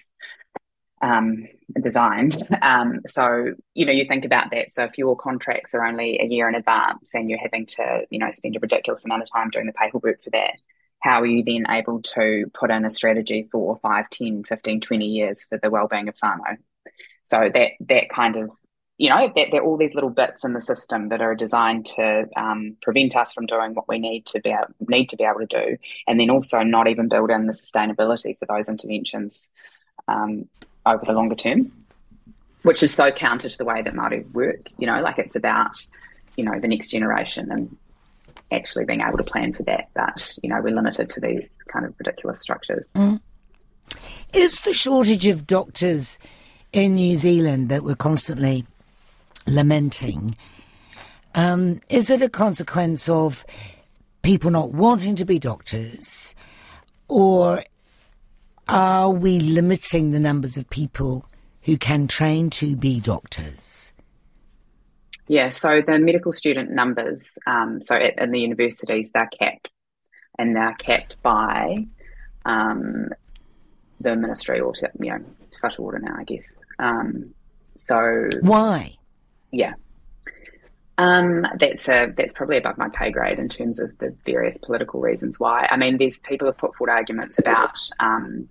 um, 1.02 1.48
designed. 1.82 2.36
Um, 2.62 3.02
so, 3.06 3.54
you 3.74 3.86
know, 3.86 3.92
you 3.92 4.06
think 4.06 4.26
about 4.26 4.52
that. 4.52 4.72
So, 4.72 4.84
if 4.86 4.98
your 4.98 5.16
contracts 5.16 5.74
are 5.74 5.86
only 5.86 6.20
a 6.20 6.26
year 6.26 6.50
in 6.50 6.56
advance 6.56 7.14
and 7.14 7.30
you're 7.30 7.40
having 7.40 7.66
to, 7.68 8.02
you 8.10 8.20
know, 8.20 8.32
spend 8.32 8.56
a 8.56 8.60
ridiculous 8.60 9.06
amount 9.06 9.24
of 9.24 9.32
time 9.32 9.50
doing 9.50 9.68
the 9.68 9.74
paperwork 9.74 10.24
for 10.24 10.32
that, 10.32 10.54
how 11.00 11.22
are 11.22 11.26
you 11.26 11.44
then 11.44 11.66
able 11.70 12.02
to 12.02 12.46
put 12.54 12.72
in 12.72 12.86
a 12.86 12.90
strategy 12.90 13.48
for 13.52 13.78
5, 13.78 14.10
10, 14.10 14.44
15, 14.44 14.82
20 14.82 15.06
years 15.06 15.46
for 15.46 15.58
the 15.58 15.70
well-being 15.70 16.08
of 16.08 16.16
whānau? 16.24 16.58
So 17.24 17.50
that 17.54 17.72
that 17.82 18.10
kind 18.10 18.38
of 18.38 18.50
you 18.98 19.10
know, 19.10 19.32
that 19.36 19.50
there 19.52 19.62
are 19.62 19.64
all 19.64 19.78
these 19.78 19.94
little 19.94 20.10
bits 20.10 20.44
in 20.44 20.54
the 20.54 20.62
system 20.62 21.10
that 21.10 21.22
are 21.22 21.36
designed 21.36 21.86
to 21.86 22.28
um, 22.36 22.78
prevent 22.82 23.16
us 23.16 23.32
from 23.32 23.46
doing 23.46 23.76
what 23.76 23.88
we 23.88 24.00
need 24.00 24.26
to 24.26 24.40
be 24.42 24.50
able, 24.50 24.74
need 24.88 25.10
to 25.10 25.18
be 25.18 25.24
able 25.24 25.40
to 25.40 25.46
do, 25.46 25.78
and 26.08 26.20
then 26.20 26.32
also 26.32 26.64
not 26.64 26.88
even 26.88 27.08
build 27.08 27.30
in 27.30 27.46
the 27.46 27.54
sustainability 27.54 28.38
for 28.40 28.48
those 28.48 28.70
interventions. 28.70 29.52
Um, 30.08 30.50
over 30.88 31.06
the 31.06 31.13
longer 31.13 31.36
term, 31.36 31.71
which 32.63 32.82
is 32.82 32.93
so 32.93 33.12
counter 33.12 33.50
to 33.50 33.58
the 33.58 33.65
way 33.65 33.82
that 33.82 33.93
Māori 33.93 34.30
work. 34.34 34.69
You 34.78 34.88
know, 34.88 35.02
like 35.02 35.19
it's 35.19 35.36
about, 35.36 35.86
you 36.36 36.43
know, 36.43 36.60
the 36.60 36.67
next 36.67 36.89
generation 36.89 37.52
and 37.52 37.76
actually 38.52 38.86
being 38.86 39.02
able 39.02 39.17
to 39.17 39.23
plan 39.23 39.54
for 39.54 39.63
that. 39.63 39.89
But, 39.93 40.38
you 40.41 40.50
know, 40.50 40.62
we're 40.62 40.73
limited 40.73 41.10
to 41.12 41.19
these 41.19 41.50
kind 41.67 41.86
of 41.86 41.93
ridiculous 41.97 42.41
structures. 42.41 42.86
Mm. 42.95 43.19
Is 44.34 44.62
the 44.62 44.73
shortage 44.73 45.28
of 45.28 45.47
doctors 45.47 46.19
in 46.73 46.95
New 46.95 47.15
Zealand 47.15 47.69
that 47.69 47.84
we're 47.84 47.95
constantly 47.95 48.65
lamenting, 49.45 50.36
um, 51.36 51.80
is 51.89 52.10
it 52.10 52.21
a 52.21 52.30
consequence 52.30 53.08
of 53.08 53.45
people 54.21 54.52
not 54.52 54.73
wanting 54.73 55.15
to 55.15 55.26
be 55.26 55.39
doctors? 55.39 56.36
Or 57.08 57.63
are 58.70 59.10
we 59.10 59.40
limiting 59.40 60.12
the 60.12 60.20
numbers 60.20 60.58
of 60.58 60.70
people 60.70 61.26
who 61.62 61.78
can 61.78 62.08
train 62.08 62.50
to 62.52 62.76
be 62.76 63.00
doctors? 63.00 63.94
Yeah, 65.28 65.50
so 65.50 65.82
the 65.86 66.00
medical 66.00 66.32
student 66.32 66.72
numbers, 66.72 67.38
um, 67.46 67.82
so 67.82 67.96
at, 67.96 68.18
in 68.18 68.32
the 68.32 68.40
universities, 68.40 69.12
they're 69.12 69.28
capped, 69.28 69.70
and 70.40 70.56
they're 70.56 70.76
capped 70.76 71.22
by 71.22 71.86
um, 72.46 73.10
the 74.00 74.16
ministry 74.16 74.62
or 74.62 74.74
to, 74.74 74.90
you 75.00 75.10
know 75.10 75.26
Te 75.52 75.60
Whatu 75.62 75.80
Ora 75.80 76.00
now, 76.00 76.16
I 76.18 76.24
guess. 76.24 76.58
Um, 76.80 77.34
so 77.76 78.30
why? 78.42 78.96
Yeah, 79.52 79.74
um, 80.98 81.46
that's 81.60 81.88
a, 81.88 82.12
that's 82.16 82.34
probably 82.34 82.58
above 82.58 82.78
my 82.78 82.90
pay 82.90 83.12
grade 83.12 83.38
in 83.38 83.50
terms 83.50 83.80
of 83.80 83.96
the 84.00 84.16
various 84.26 84.58
political 84.58 85.00
reasons 85.00 85.40
why. 85.40 85.68
I 85.70 85.78
mean, 85.78 85.98
there's 85.98 86.20
people 86.20 86.48
have 86.48 86.58
put 86.58 86.74
forward 86.76 86.92
arguments 86.92 87.38
about 87.38 87.78
um, 88.00 88.50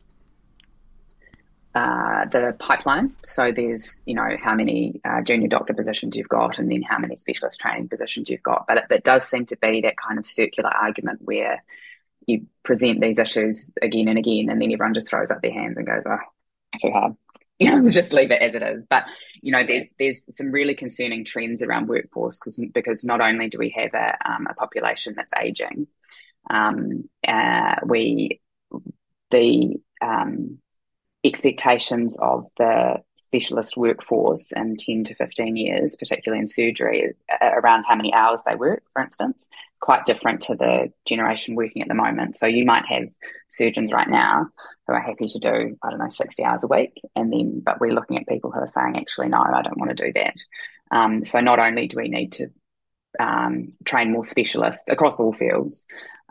uh, 1.77 2.25
the 2.33 2.57
pipeline. 2.59 3.15
So 3.27 3.53
there's, 3.53 4.03
you 4.07 4.15
know, 4.15 4.29
how 4.43 4.55
many 4.55 4.99
uh, 5.05 5.21
junior 5.21 5.49
doctor 5.49 5.75
positions 5.75 6.17
you've 6.17 6.27
got 6.29 6.59
and 6.59 6.73
then 6.73 6.81
how 6.81 6.99
many 6.99 7.17
specialist 7.17 7.61
training 7.61 7.91
positions 7.91 8.31
you've 8.31 8.43
got. 8.43 8.65
But 8.67 8.79
it, 8.79 8.85
it, 8.89 9.05
does 9.05 9.29
seem 9.29 9.45
to 9.47 9.59
be 9.59 9.83
that 9.83 9.99
kind 9.99 10.19
of 10.19 10.27
circular 10.27 10.71
argument 10.71 11.21
where 11.21 11.63
you 12.27 12.47
present 12.63 13.03
these 13.03 13.19
issues 13.19 13.75
again 13.83 14.09
and 14.09 14.17
again 14.17 14.49
and 14.49 14.59
then 14.59 14.73
everyone 14.73 14.95
just 14.95 15.09
throws 15.09 15.31
up 15.31 15.43
their 15.43 15.53
hands 15.53 15.77
and 15.77 15.87
goes, 15.87 16.03
oh, 16.07 16.17
too 16.81 16.91
hard. 16.91 17.15
You 17.59 17.71
know, 17.71 17.89
just 17.89 18.13
leave 18.13 18.31
it 18.31 18.43
as 18.43 18.55
it 18.55 18.63
is. 18.63 18.85
But, 18.85 19.05
you 19.41 19.51
know, 19.51 19.65
there's 19.67 19.89
there's 19.99 20.27
some 20.37 20.53
really 20.53 20.75
concerning 20.75 21.25
trends 21.25 21.63
around 21.63 21.89
workforce 21.89 22.39
because 22.39 22.63
because 22.75 23.03
not 23.03 23.23
only 23.23 23.49
do 23.49 23.57
we 23.57 23.71
have 23.71 23.95
a, 23.95 24.31
um, 24.31 24.47
a 24.47 24.53
population 24.53 25.15
that's 25.17 25.33
aging, 25.35 25.87
um, 26.51 27.09
uh, 27.27 27.77
we 27.87 28.43
the 29.31 29.77
um, 30.03 30.59
expectations 31.27 32.19
of 32.21 32.47
the 32.59 33.03
specialist 33.17 33.77
workforce 33.77 34.53
in 34.53 34.77
10 34.77 35.05
to 35.05 35.15
15 35.15 35.57
years, 35.57 35.97
particularly 35.97 36.41
in 36.41 36.47
surgery, 36.47 37.15
around 37.43 37.85
how 37.85 37.95
many 37.97 38.13
hours 38.15 38.41
they 38.47 38.55
work, 38.55 38.83
for 38.93 39.03
instance, 39.03 39.49
quite 39.81 40.07
different 40.07 40.43
to 40.43 40.55
the 40.55 40.93
generation 41.05 41.55
working 41.55 41.83
at 41.83 41.89
the 41.89 41.95
moment. 41.95 42.37
So 42.37 42.47
you 42.47 42.65
might 42.65 42.87
have 42.87 43.09
surgeons 43.49 43.93
right 43.93 44.09
now 44.09 44.47
who 44.87 44.95
are 44.95 45.01
happy 45.01 45.29
to 45.29 45.39
do, 45.39 45.77
I 45.83 45.91
don't 45.91 45.99
know, 45.99 46.09
60 46.09 46.45
hours 46.45 46.65
a 46.65 46.69
week. 46.69 47.01
And 47.15 47.33
then, 47.33 47.61
but 47.61 47.81
we're 47.81 47.93
looking 47.93 48.17
at 48.17 48.29
people 48.29 48.51
who 48.51 48.61
are 48.61 48.69
saying, 48.69 48.97
actually, 48.97 49.29
no, 49.29 49.43
I 49.43 49.63
don't 49.63 49.79
want 49.79 49.97
to 49.97 50.05
do 50.05 50.13
that. 50.15 50.37
Um, 50.91 51.25
so 51.25 51.41
not 51.41 51.59
only 51.59 51.89
do 51.89 51.97
we 51.97 52.09
need 52.09 52.33
to 52.33 52.51
um, 53.19 53.71
train 53.85 54.13
more 54.13 54.25
specialists 54.25 54.89
across 54.89 55.19
all 55.19 55.33
fields, 55.33 55.85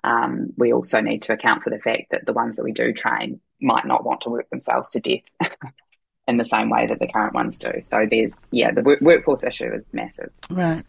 um, 0.03 0.53
we 0.57 0.71
also 0.71 1.01
need 1.01 1.23
to 1.23 1.33
account 1.33 1.63
for 1.63 1.71
the 1.71 1.79
fact 1.79 2.11
that 2.11 2.25
the 2.25 2.33
ones 2.33 2.55
that 2.55 2.63
we 2.63 2.71
do 2.71 2.93
train 2.93 3.41
might 3.61 3.85
not 3.85 4.03
want 4.03 4.21
to 4.21 4.29
work 4.29 4.49
themselves 4.49 4.91
to 4.91 4.99
death 4.99 5.21
in 6.27 6.37
the 6.37 6.45
same 6.45 6.69
way 6.69 6.85
that 6.85 6.99
the 6.99 7.07
current 7.07 7.33
ones 7.33 7.57
do. 7.59 7.71
So 7.81 8.05
there's, 8.09 8.47
yeah, 8.51 8.71
the 8.71 8.81
work- 8.81 9.01
workforce 9.01 9.43
issue 9.43 9.71
is 9.73 9.93
massive. 9.93 10.31
Right. 10.49 10.83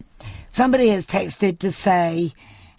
Somebody 0.51 0.89
has 0.89 1.07
texted 1.07 1.59
to 1.61 1.71
say, 1.71 2.33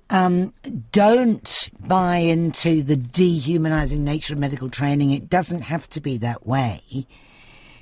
um, 0.09 0.53
don't 0.91 1.69
buy 1.85 2.17
into 2.17 2.81
the 2.81 2.95
dehumanizing 2.95 4.03
nature 4.03 4.33
of 4.33 4.39
medical 4.39 4.69
training. 4.69 5.11
It 5.11 5.29
doesn't 5.29 5.61
have 5.61 5.89
to 5.89 6.01
be 6.01 6.17
that 6.17 6.47
way. 6.47 6.81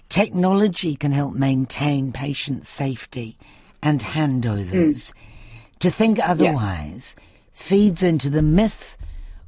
Technology 0.09 0.95
can 0.95 1.11
help 1.11 1.33
maintain 1.33 2.11
patient 2.11 2.65
safety 2.65 3.37
and 3.81 3.99
handovers. 3.99 5.11
Mm. 5.11 5.13
To 5.79 5.89
think 5.89 6.19
otherwise. 6.19 7.15
Yeah 7.17 7.25
feeds 7.55 8.03
into 8.03 8.29
the 8.29 8.41
myth 8.41 8.97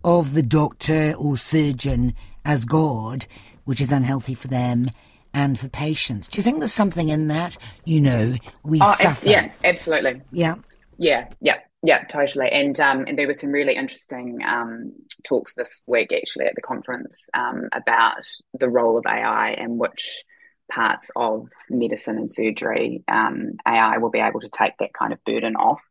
of 0.03 0.33
the 0.33 0.41
doctor 0.41 1.13
or 1.17 1.35
surgeon 1.35 2.15
as 2.47 2.65
God, 2.65 3.27
which 3.65 3.81
is 3.81 3.91
unhealthy 3.91 4.33
for 4.33 4.47
them 4.47 4.85
and 5.33 5.59
for 5.59 5.67
patients. 5.67 6.27
Do 6.29 6.37
you 6.37 6.43
think 6.43 6.59
there's 6.59 6.73
something 6.73 7.09
in 7.09 7.27
that? 7.27 7.57
You 7.85 8.01
know, 8.01 8.35
we 8.63 8.79
oh, 8.81 8.91
suffer. 8.93 9.29
Yeah, 9.29 9.51
absolutely. 9.63 10.21
Yeah. 10.31 10.55
Yeah, 10.97 11.27
yeah, 11.41 11.59
yeah, 11.83 12.05
totally. 12.05 12.49
And 12.51 12.79
um, 12.79 13.05
and 13.05 13.19
there 13.19 13.27
were 13.27 13.33
some 13.33 13.51
really 13.51 13.75
interesting 13.75 14.39
um, 14.47 14.93
talks 15.23 15.53
this 15.53 15.79
week 15.85 16.11
actually 16.11 16.45
at 16.45 16.55
the 16.55 16.61
conference 16.61 17.29
um, 17.35 17.69
about 17.71 18.25
the 18.57 18.69
role 18.69 18.97
of 18.97 19.05
AI 19.05 19.51
and 19.51 19.77
which 19.77 20.23
parts 20.71 21.11
of 21.15 21.49
medicine 21.69 22.17
and 22.17 22.31
surgery 22.31 23.03
um, 23.07 23.53
AI 23.67 23.97
will 23.99 24.09
be 24.09 24.19
able 24.19 24.39
to 24.39 24.49
take 24.49 24.73
that 24.79 24.93
kind 24.93 25.13
of 25.13 25.23
burden 25.23 25.55
off. 25.55 25.81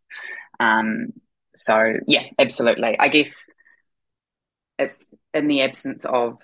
Um, 0.58 1.12
so 1.54 1.94
yeah, 2.06 2.24
absolutely. 2.38 2.98
I 2.98 3.08
guess 3.08 3.48
it's 4.78 5.14
in 5.32 5.48
the 5.48 5.62
absence 5.62 6.04
of 6.04 6.38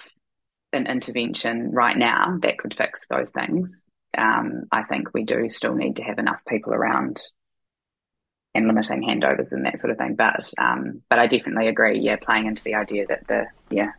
an 0.72 0.86
intervention 0.86 1.70
right 1.70 1.96
now 1.96 2.38
that 2.42 2.58
could 2.58 2.74
fix 2.74 3.06
those 3.08 3.30
things. 3.30 3.82
Um, 4.16 4.64
I 4.70 4.82
think 4.82 5.12
we 5.14 5.24
do 5.24 5.48
still 5.50 5.74
need 5.74 5.96
to 5.96 6.02
have 6.02 6.18
enough 6.18 6.40
people 6.48 6.72
around 6.72 7.20
and 8.54 8.66
limiting 8.66 9.02
handovers 9.02 9.52
and 9.52 9.64
that 9.64 9.80
sort 9.80 9.90
of 9.90 9.98
thing. 9.98 10.14
But 10.14 10.50
um, 10.58 11.02
but 11.08 11.18
I 11.18 11.26
definitely 11.26 11.68
agree. 11.68 11.98
Yeah, 12.00 12.16
playing 12.16 12.46
into 12.46 12.62
the 12.62 12.74
idea 12.74 13.06
that 13.06 13.26
the 13.26 13.46
yeah 13.70 13.92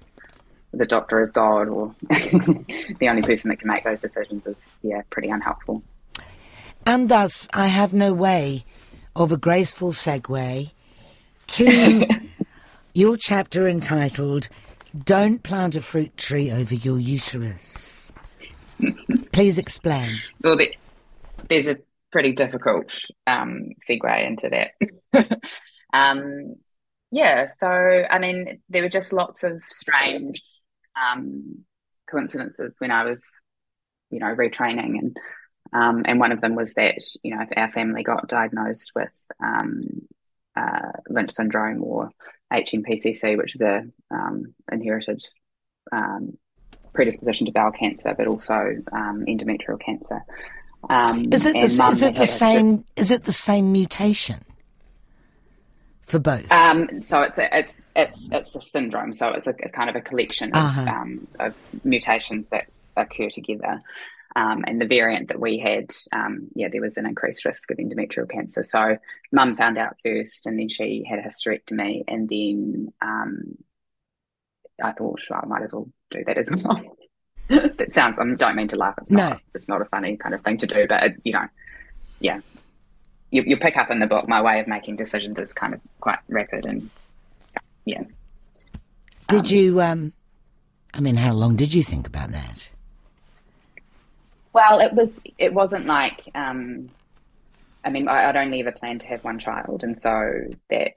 the 0.72 0.86
doctor 0.86 1.22
is 1.22 1.32
God 1.32 1.68
or 1.68 1.96
the 2.10 3.08
only 3.10 3.22
person 3.22 3.50
that 3.50 3.60
can 3.60 3.68
make 3.68 3.84
those 3.84 4.02
decisions 4.02 4.48
is 4.48 4.78
yeah 4.82 5.02
pretty 5.10 5.30
unhelpful. 5.30 5.84
And 6.86 7.10
thus, 7.10 7.48
I 7.54 7.68
have 7.68 7.94
no 7.94 8.14
way 8.14 8.66
of 9.16 9.32
a 9.32 9.38
graceful 9.38 9.92
segue 9.92 10.72
to 11.48 12.08
your 12.94 13.18
chapter 13.18 13.68
entitled 13.68 14.50
Don't 15.04 15.42
Plant 15.42 15.76
a 15.76 15.82
Fruit 15.82 16.16
Tree 16.16 16.52
Over 16.52 16.76
Your 16.76 17.00
Uterus. 17.00 18.12
Please 19.32 19.58
explain. 19.58 20.20
Well, 20.44 20.58
there's 21.50 21.68
a 21.68 21.78
pretty 22.12 22.34
difficult 22.34 22.96
um, 23.26 23.70
segue 23.90 24.28
into 24.28 24.50
that. 24.50 25.42
um, 25.94 26.56
yeah, 27.12 27.48
so 27.58 27.68
I 27.68 28.20
mean, 28.20 28.62
there 28.70 28.84
were 28.84 28.90
just 28.90 29.14
lots 29.14 29.44
of 29.44 29.62
strange 29.70 30.42
um, 30.96 31.66
coincidences 32.10 32.76
when 32.80 32.92
I 32.92 33.06
was, 33.06 33.24
you 34.12 34.20
know, 34.20 34.36
retraining, 34.36 35.00
and 35.00 35.18
um, 35.74 36.04
and 36.06 36.20
one 36.20 36.32
of 36.32 36.42
them 36.42 36.56
was 36.56 36.74
that 36.76 37.02
you 37.24 37.36
know 37.36 37.46
our 37.56 37.72
family 37.72 38.04
got 38.04 38.28
diagnosed 38.28 38.92
with 38.96 39.12
um, 39.44 39.84
uh, 40.56 40.92
Lynch 41.10 41.32
syndrome 41.32 41.84
or 41.84 42.10
HNPCC, 42.54 43.38
which 43.38 43.56
is 43.56 43.62
a 43.62 43.86
um, 44.12 44.54
inherited 44.72 45.24
um, 45.92 46.38
predisposition 46.94 47.48
to 47.48 47.52
bowel 47.52 47.72
cancer, 47.72 48.14
but 48.16 48.28
also 48.28 48.54
um, 48.92 49.26
endometrial 49.28 49.80
cancer. 49.80 50.24
Um, 50.90 51.32
is 51.32 51.46
it 51.46 51.54
the, 51.54 51.60
is 51.60 52.02
it 52.04 52.16
the 52.16 52.26
same? 52.26 52.86
Is 52.96 53.10
it 53.12 53.24
the 53.24 53.32
same 53.32 53.72
mutation 53.72 54.44
for 56.02 56.20
both? 56.20 56.52
Um, 56.52 57.02
so 57.02 57.22
it's 57.22 57.38
a, 57.38 57.58
it's 57.58 57.86
it's 57.96 58.30
it's 58.32 58.56
a 58.56 58.62
syndrome. 58.62 59.14
So 59.14 59.30
it's 59.30 59.48
a, 59.48 59.56
a 59.64 59.70
kind 59.70 59.90
of 59.90 59.96
a 59.96 60.02
collection 60.02 60.50
of, 60.50 60.58
uh-huh. 60.58 60.82
Um, 60.82 61.28
of 61.40 61.56
mutations 61.84 62.50
that 62.50 62.68
occur 62.98 63.30
together. 63.30 63.82
Um, 64.36 64.64
and 64.66 64.82
the 64.82 64.88
variant 64.88 65.28
that 65.28 65.40
we 65.40 65.60
had, 65.60 65.92
um, 66.12 66.48
yeah, 66.56 66.68
there 66.72 66.82
was 66.82 66.98
an 66.98 67.06
increased 67.06 67.46
risk 67.46 67.70
of 67.70 67.78
endometrial 67.78 68.30
cancer. 68.30 68.64
So 68.64 68.98
mum 69.32 69.56
found 69.56 69.78
out 69.78 69.98
first, 70.04 70.48
and 70.48 70.58
then 70.58 70.70
she 70.70 71.06
had 71.08 71.20
a 71.20 71.22
hysterectomy, 71.22 72.04
and 72.08 72.28
then 72.28 72.94
um, 73.02 73.58
I 74.84 74.92
thought 74.92 75.22
well, 75.30 75.42
I 75.44 75.46
might 75.46 75.62
as 75.62 75.74
well 75.74 75.88
do 76.10 76.24
that 76.26 76.38
as 76.38 76.50
well. 76.52 76.82
that 77.50 77.92
sounds. 77.92 78.18
I 78.18 78.24
don't 78.36 78.56
mean 78.56 78.70
to 78.70 78.78
laugh. 78.78 78.96
It's 79.02 79.12
not. 79.12 79.34
No. 79.34 79.40
It's 79.54 79.68
not 79.68 79.82
a 79.82 79.86
funny 79.86 80.18
kind 80.18 80.34
of 80.34 80.44
thing 80.44 80.58
to 80.58 80.68
do, 80.68 80.88
but 80.88 81.04
it, 81.04 81.22
you 81.24 81.34
know, 81.34 81.46
yeah. 82.20 82.40
You, 83.30 83.44
you 83.46 83.58
pick 83.58 83.78
up 83.78 83.92
in 83.92 84.00
the 84.00 84.08
book. 84.08 84.28
My 84.28 84.42
way 84.42 84.60
of 84.60 84.68
making 84.68 84.96
decisions 84.96 85.40
is 85.40 85.54
kind 85.54 85.74
of 85.74 85.82
quite 86.00 86.20
rapid, 86.28 86.66
and 86.66 86.90
yeah. 87.86 88.04
Did 89.28 89.42
um, 89.42 89.46
you? 89.48 89.82
Um, 89.82 90.14
I 90.94 91.02
mean, 91.02 91.18
how 91.18 91.34
long 91.34 91.56
did 91.56 91.74
you 91.74 91.84
think 91.84 92.08
about 92.08 92.32
that? 92.32 92.70
Well, 94.54 94.80
it 94.80 94.94
was. 94.94 95.20
It 95.38 95.54
wasn't 95.54 95.88
like. 95.88 96.30
Um, 96.36 96.90
I 97.84 97.90
mean, 97.90 98.08
I, 98.08 98.28
would 98.28 98.38
only 98.38 98.62
ever 98.62 98.72
planned 98.72 99.02
to 99.02 99.08
have 99.08 99.24
one 99.24 99.40
child, 99.40 99.84
and 99.84 99.98
so 99.98 100.32
that 100.70 100.94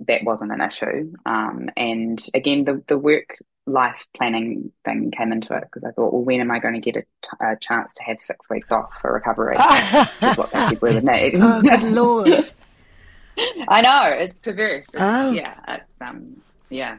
that 0.00 0.24
wasn't 0.24 0.52
an 0.52 0.60
issue. 0.60 1.12
Um, 1.24 1.68
and 1.76 2.24
again, 2.34 2.64
the 2.64 2.82
the 2.86 2.98
work 2.98 3.38
life 3.66 4.04
planning 4.16 4.72
thing 4.84 5.10
came 5.10 5.32
into 5.32 5.54
it 5.54 5.64
because 5.64 5.84
I 5.84 5.90
thought, 5.90 6.12
well, 6.12 6.22
when 6.22 6.40
am 6.40 6.50
I 6.50 6.60
going 6.60 6.74
to 6.74 6.80
get 6.80 6.96
a, 6.96 7.02
t- 7.02 7.36
a 7.40 7.56
chance 7.60 7.94
to 7.94 8.04
have 8.04 8.20
six 8.20 8.48
weeks 8.48 8.70
off 8.70 8.96
for 9.00 9.12
recovery? 9.12 9.56
is 10.22 10.36
what 10.36 10.50
they 10.52 10.68
we 10.80 10.94
would 10.94 11.04
need. 11.04 11.34
oh, 11.36 11.62
good 11.62 11.82
lord! 11.82 12.28
I 13.68 13.80
know 13.82 14.04
it's 14.04 14.40
perverse. 14.40 14.80
It's, 14.80 14.94
oh. 14.94 15.32
Yeah, 15.32 15.54
it's 15.68 16.00
um, 16.00 16.40
yeah. 16.70 16.96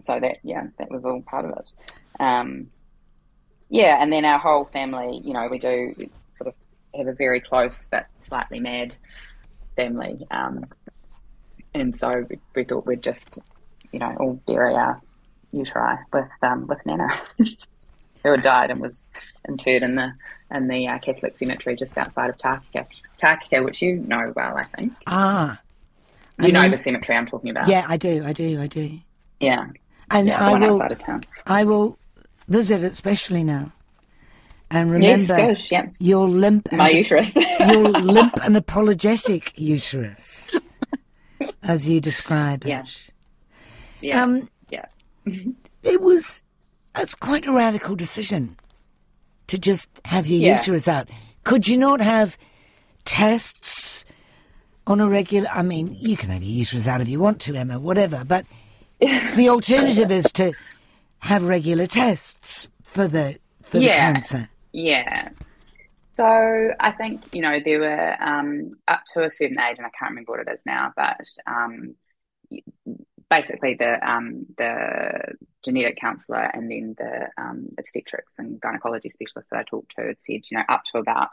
So 0.00 0.20
that 0.20 0.38
yeah, 0.42 0.66
that 0.78 0.90
was 0.90 1.04
all 1.04 1.22
part 1.22 1.46
of 1.46 1.52
it. 1.52 1.70
Um, 2.20 2.68
yeah, 3.68 3.98
and 4.00 4.12
then 4.12 4.24
our 4.24 4.38
whole 4.38 4.64
family, 4.66 5.20
you 5.24 5.32
know, 5.32 5.48
we 5.50 5.58
do 5.58 5.94
sort 6.32 6.48
of 6.48 6.54
have 6.96 7.06
a 7.06 7.12
very 7.12 7.40
close 7.40 7.86
but 7.90 8.06
slightly 8.20 8.60
mad 8.60 8.96
family. 9.76 10.26
Um, 10.30 10.66
and 11.74 11.94
so 11.94 12.26
we, 12.28 12.38
we, 12.54 12.64
thought 12.64 12.86
we'd 12.86 13.02
just, 13.02 13.38
you 13.92 13.98
know, 13.98 14.14
all 14.18 14.40
bury 14.46 14.74
our 14.74 15.00
uteri 15.52 15.98
with 16.12 16.28
um, 16.42 16.66
with 16.66 16.84
Nana, 16.86 17.08
who 17.38 18.30
had 18.30 18.42
died 18.42 18.70
and 18.70 18.80
was 18.80 19.06
interred 19.48 19.82
in 19.82 19.94
the 19.96 20.12
in 20.50 20.66
the 20.68 20.88
uh, 20.88 20.98
Catholic 20.98 21.36
cemetery 21.36 21.76
just 21.76 21.96
outside 21.98 22.30
of 22.30 22.38
Takaka. 22.38 22.86
Takeke, 23.18 23.64
which 23.64 23.82
you 23.82 23.96
know 23.96 24.32
well, 24.34 24.56
I 24.56 24.62
think. 24.64 24.92
Ah. 25.06 25.60
You 26.38 26.44
And 26.44 26.54
know 26.54 26.62
then- 26.62 26.70
the 26.70 26.78
cemetery 26.78 27.18
I'm 27.18 27.26
talking 27.26 27.50
about. 27.50 27.68
Yeah, 27.68 27.84
I 27.88 27.96
do, 27.96 28.24
I 28.24 28.32
do, 28.32 28.60
I 28.60 28.66
do. 28.68 28.98
Yeah. 29.40 29.66
And 30.10 30.28
Yeah, 30.28 30.42
I 30.42 30.54
will 30.56 30.74
outside 30.74 30.92
of 30.92 30.98
town. 31.00 31.20
I 31.46 31.64
will 31.64 31.98
visit 32.48 32.82
it 32.82 32.94
specially 32.96 33.44
now. 33.44 33.72
And 34.70 34.90
remember 34.90 35.36
good. 35.36 35.70
Yes. 35.70 35.96
your 35.98 36.28
limp 36.28 36.70
My 36.72 36.88
and 36.88 36.98
uterus. 36.98 37.34
your 37.60 37.88
limp 37.88 38.34
and 38.44 38.54
apologetic 38.56 39.58
uterus, 39.58 40.54
as 41.62 41.88
you 41.88 42.00
describe 42.02 42.64
it. 42.64 42.68
Yeah. 42.68 42.84
yeah. 44.02 44.22
Um, 44.22 44.50
yeah. 44.68 44.84
it 45.82 46.00
was 46.02 46.42
it's 46.98 47.14
quite 47.14 47.46
a 47.46 47.52
radical 47.52 47.96
decision 47.96 48.56
to 49.46 49.58
just 49.58 49.88
have 50.04 50.26
your 50.26 50.40
Yeah. 50.40 50.56
uterus 50.58 50.86
out. 50.86 51.08
Could 51.44 51.66
you 51.66 51.78
not 51.78 52.00
have 52.02 52.36
tests 53.06 54.04
on 54.86 55.00
a 55.00 55.08
regular? 55.08 55.48
I 55.48 55.62
mean, 55.62 55.96
you 55.98 56.16
can 56.18 56.28
have 56.28 56.42
your 56.42 56.58
uterus 56.58 56.86
out 56.86 57.00
if 57.00 57.08
you 57.08 57.20
want 57.20 57.40
to, 57.42 57.56
Emma, 57.56 57.78
whatever. 57.78 58.22
But 58.26 58.44
the 59.00 59.48
alternative 59.48 60.10
is 60.10 60.30
to 60.32 60.52
have 61.20 61.42
regular 61.42 61.86
tests 61.86 62.70
for 62.82 63.08
the 63.08 63.38
for 63.62 63.78
the 63.78 63.88
cancer. 63.88 64.48
Yeah. 64.72 65.28
So 66.16 66.24
I 66.80 66.90
think, 66.90 67.32
you 67.32 67.42
know, 67.42 67.60
there 67.64 67.78
were 67.78 68.16
um, 68.20 68.70
up 68.88 69.02
to 69.14 69.22
a 69.22 69.30
certain 69.30 69.60
age, 69.60 69.76
and 69.78 69.86
I 69.86 69.90
can't 69.96 70.10
remember 70.10 70.32
what 70.32 70.40
it 70.40 70.52
is 70.52 70.62
now, 70.66 70.92
but 70.96 71.24
um, 71.46 71.94
basically 73.30 73.74
the 73.74 74.04
um, 74.08 74.46
the 74.56 75.36
genetic 75.64 75.98
counsellor 76.00 76.50
and 76.52 76.70
then 76.70 76.94
the 76.98 77.28
um, 77.40 77.68
obstetrics 77.78 78.34
and 78.38 78.60
gynecology 78.60 79.10
specialist 79.10 79.48
that 79.50 79.60
I 79.60 79.64
talked 79.64 79.94
to 79.96 80.06
had 80.06 80.20
said, 80.20 80.42
you 80.50 80.56
know, 80.56 80.64
up 80.68 80.82
to 80.92 80.98
about 80.98 81.30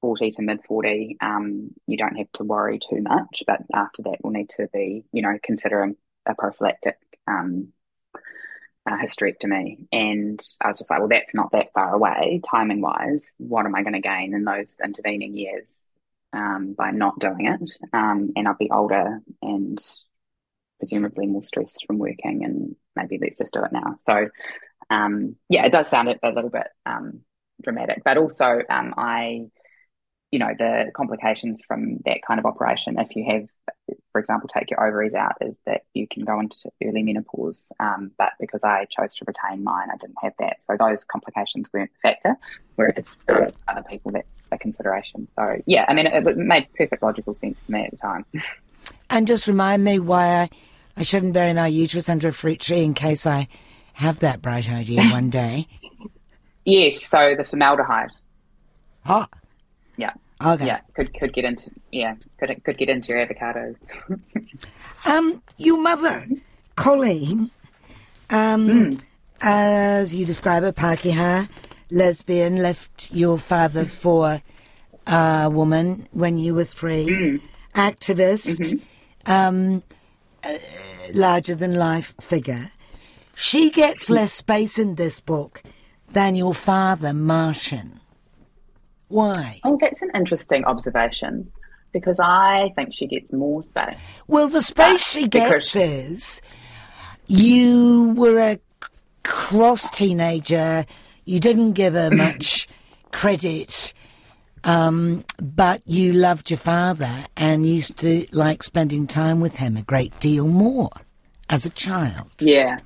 40 0.00 0.32
to 0.32 0.42
mid 0.42 0.60
40, 0.68 1.16
um, 1.20 1.70
you 1.86 1.96
don't 1.96 2.16
have 2.16 2.30
to 2.34 2.44
worry 2.44 2.78
too 2.78 3.00
much, 3.00 3.42
but 3.46 3.60
after 3.72 4.02
that, 4.02 4.18
we'll 4.22 4.32
need 4.32 4.50
to 4.50 4.68
be, 4.72 5.04
you 5.12 5.22
know, 5.22 5.38
considering 5.42 5.96
a 6.26 6.34
prophylactic 6.34 6.98
um, 7.26 7.72
uh, 8.86 8.96
hysterectomy. 8.96 9.86
And 9.92 10.40
I 10.60 10.68
was 10.68 10.78
just 10.78 10.90
like, 10.90 11.00
well, 11.00 11.08
that's 11.08 11.34
not 11.34 11.52
that 11.52 11.72
far 11.72 11.94
away, 11.94 12.40
timing 12.48 12.80
wise. 12.80 13.34
What 13.38 13.66
am 13.66 13.74
I 13.74 13.82
going 13.82 13.94
to 13.94 14.00
gain 14.00 14.34
in 14.34 14.44
those 14.44 14.78
intervening 14.82 15.36
years 15.36 15.90
um, 16.32 16.74
by 16.76 16.90
not 16.90 17.18
doing 17.18 17.46
it? 17.46 17.70
Um, 17.92 18.32
and 18.36 18.46
I'll 18.46 18.56
be 18.56 18.70
older 18.70 19.20
and 19.40 19.78
presumably 20.78 21.26
more 21.26 21.42
stressed 21.42 21.86
from 21.86 21.98
working, 21.98 22.44
and 22.44 22.76
maybe 22.94 23.18
let's 23.20 23.38
just 23.38 23.54
do 23.54 23.64
it 23.64 23.72
now. 23.72 23.96
So, 24.04 24.28
um, 24.90 25.36
yeah, 25.48 25.64
it 25.64 25.72
does 25.72 25.88
sound 25.88 26.08
a, 26.08 26.18
a 26.22 26.32
little 26.32 26.50
bit 26.50 26.66
um, 26.84 27.20
dramatic, 27.62 28.02
but 28.04 28.18
also 28.18 28.60
um, 28.68 28.92
I, 28.98 29.46
you 30.34 30.40
know, 30.40 30.52
the 30.58 30.90
complications 30.92 31.62
from 31.64 31.98
that 32.06 32.22
kind 32.26 32.40
of 32.40 32.44
operation, 32.44 32.98
if 32.98 33.14
you 33.14 33.24
have 33.24 33.46
for 34.12 34.20
example, 34.20 34.48
take 34.48 34.70
your 34.70 34.84
ovaries 34.84 35.14
out, 35.14 35.34
is 35.40 35.56
that 35.66 35.82
you 35.92 36.06
can 36.06 36.24
go 36.24 36.40
into 36.40 36.70
early 36.84 37.02
menopause. 37.02 37.70
Um, 37.80 38.12
but 38.16 38.32
because 38.40 38.62
I 38.64 38.86
chose 38.90 39.14
to 39.16 39.24
retain 39.26 39.62
mine, 39.62 39.88
I 39.92 39.96
didn't 39.96 40.16
have 40.22 40.32
that. 40.38 40.62
So 40.62 40.76
those 40.78 41.04
complications 41.04 41.68
weren't 41.72 41.90
a 41.98 42.08
factor, 42.08 42.36
whereas 42.76 43.16
for 43.26 43.50
other 43.68 43.82
people, 43.82 44.10
that's 44.12 44.44
a 44.50 44.58
consideration. 44.58 45.28
So, 45.36 45.60
yeah, 45.66 45.84
I 45.88 45.94
mean, 45.94 46.06
it, 46.06 46.26
it 46.26 46.36
made 46.36 46.68
perfect 46.76 47.02
logical 47.02 47.34
sense 47.34 47.58
to 47.66 47.72
me 47.72 47.84
at 47.84 47.90
the 47.90 47.96
time. 47.96 48.24
And 49.10 49.26
just 49.26 49.46
remind 49.46 49.84
me 49.84 49.98
why 49.98 50.42
I, 50.42 50.50
I 50.96 51.02
shouldn't 51.02 51.34
bury 51.34 51.52
my 51.52 51.66
uterus 51.66 52.08
under 52.08 52.28
a 52.28 52.32
fruit 52.32 52.60
tree 52.60 52.82
in 52.82 52.94
case 52.94 53.26
I 53.26 53.48
have 53.92 54.20
that 54.20 54.42
bright 54.42 54.70
idea 54.70 55.04
one 55.10 55.30
day. 55.30 55.66
yes, 56.64 57.04
so 57.04 57.34
the 57.36 57.44
formaldehyde. 57.44 58.10
Yeah. 59.06 59.26
Okay. 60.42 60.66
Yeah, 60.66 60.80
could 60.94 61.12
could 61.14 61.32
get 61.32 61.44
into 61.44 61.70
yeah 61.92 62.16
could 62.38 62.62
could 62.64 62.78
get 62.78 62.88
into 62.88 63.12
your 63.12 63.26
avocados. 63.26 63.80
Um, 65.06 65.42
your 65.58 65.78
mother, 65.78 66.26
Colleen, 66.76 67.50
um, 68.30 68.98
as 69.42 70.14
you 70.14 70.24
describe 70.24 70.62
her, 70.62 70.72
Pakeha, 70.72 71.46
lesbian, 71.90 72.56
left 72.56 73.10
your 73.12 73.36
father 73.36 73.84
for 73.84 74.40
a 75.06 75.50
woman 75.52 76.08
when 76.12 76.38
you 76.38 76.54
were 76.54 76.64
three, 76.64 77.40
activist, 77.74 78.80
um, 79.26 79.82
uh, 80.42 80.56
larger 81.12 81.54
than 81.54 81.74
life 81.74 82.14
figure. 82.20 82.70
She 83.34 83.70
gets 83.70 84.08
less 84.08 84.32
space 84.32 84.78
in 84.78 84.94
this 84.94 85.20
book 85.20 85.62
than 86.10 86.34
your 86.34 86.54
father, 86.54 87.12
Martian. 87.12 88.00
Why? 89.08 89.60
Oh, 89.64 89.78
that's 89.80 90.02
an 90.02 90.10
interesting 90.14 90.64
observation 90.64 91.52
because 91.92 92.18
I 92.20 92.72
think 92.74 92.92
she 92.92 93.06
gets 93.06 93.32
more 93.32 93.62
space. 93.62 93.94
Well, 94.26 94.48
the 94.48 94.60
space 94.60 95.06
she 95.08 95.28
gets 95.28 95.76
is 95.76 96.42
you 97.26 98.12
were 98.16 98.38
a 98.40 98.58
cross 99.22 99.88
teenager. 99.88 100.84
You 101.24 101.40
didn't 101.40 101.72
give 101.72 101.94
her 101.94 102.10
much 102.10 102.68
credit, 103.12 103.94
um, 104.64 105.24
but 105.40 105.82
you 105.86 106.12
loved 106.12 106.50
your 106.50 106.58
father 106.58 107.24
and 107.36 107.66
used 107.66 107.96
to 107.98 108.26
like 108.32 108.62
spending 108.62 109.06
time 109.06 109.40
with 109.40 109.56
him 109.56 109.76
a 109.76 109.82
great 109.82 110.18
deal 110.20 110.46
more 110.46 110.90
as 111.48 111.64
a 111.64 111.70
child. 111.70 112.30
Yeah. 112.40 112.78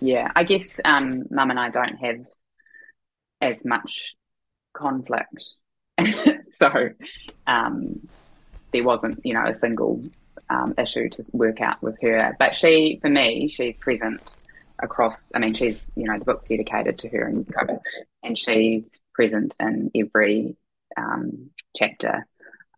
Yeah. 0.00 0.30
I 0.34 0.44
guess 0.44 0.80
um, 0.84 1.24
Mum 1.30 1.50
and 1.50 1.60
I 1.60 1.68
don't 1.70 1.96
have 1.96 2.24
as 3.40 3.64
much 3.64 4.14
conflict. 4.74 5.42
so 6.50 6.90
um, 7.46 8.06
there 8.72 8.84
wasn't, 8.84 9.24
you 9.24 9.34
know, 9.34 9.46
a 9.46 9.54
single 9.54 10.02
um, 10.50 10.74
issue 10.78 11.08
to 11.10 11.24
work 11.32 11.60
out 11.60 11.82
with 11.82 11.96
her. 12.02 12.36
But 12.38 12.56
she, 12.56 12.98
for 13.00 13.08
me, 13.08 13.48
she's 13.48 13.76
present 13.76 14.34
across, 14.80 15.30
I 15.34 15.38
mean, 15.38 15.54
she's, 15.54 15.82
you 15.94 16.04
know, 16.04 16.18
the 16.18 16.24
book's 16.24 16.48
dedicated 16.48 16.98
to 16.98 17.08
her 17.08 17.24
and 17.24 17.46
Kobe, 17.52 17.78
and 18.22 18.36
she's 18.36 19.00
present 19.14 19.54
in 19.60 19.90
every 19.94 20.56
um, 20.96 21.50
chapter. 21.76 22.26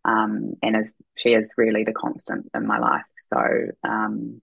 Um, 0.05 0.53
and 0.63 0.77
is 0.77 0.93
she 1.15 1.33
is 1.33 1.51
really 1.57 1.83
the 1.83 1.91
constant 1.91 2.49
in 2.55 2.65
my 2.65 2.79
life. 2.79 3.03
So, 3.33 3.67
um, 3.83 4.41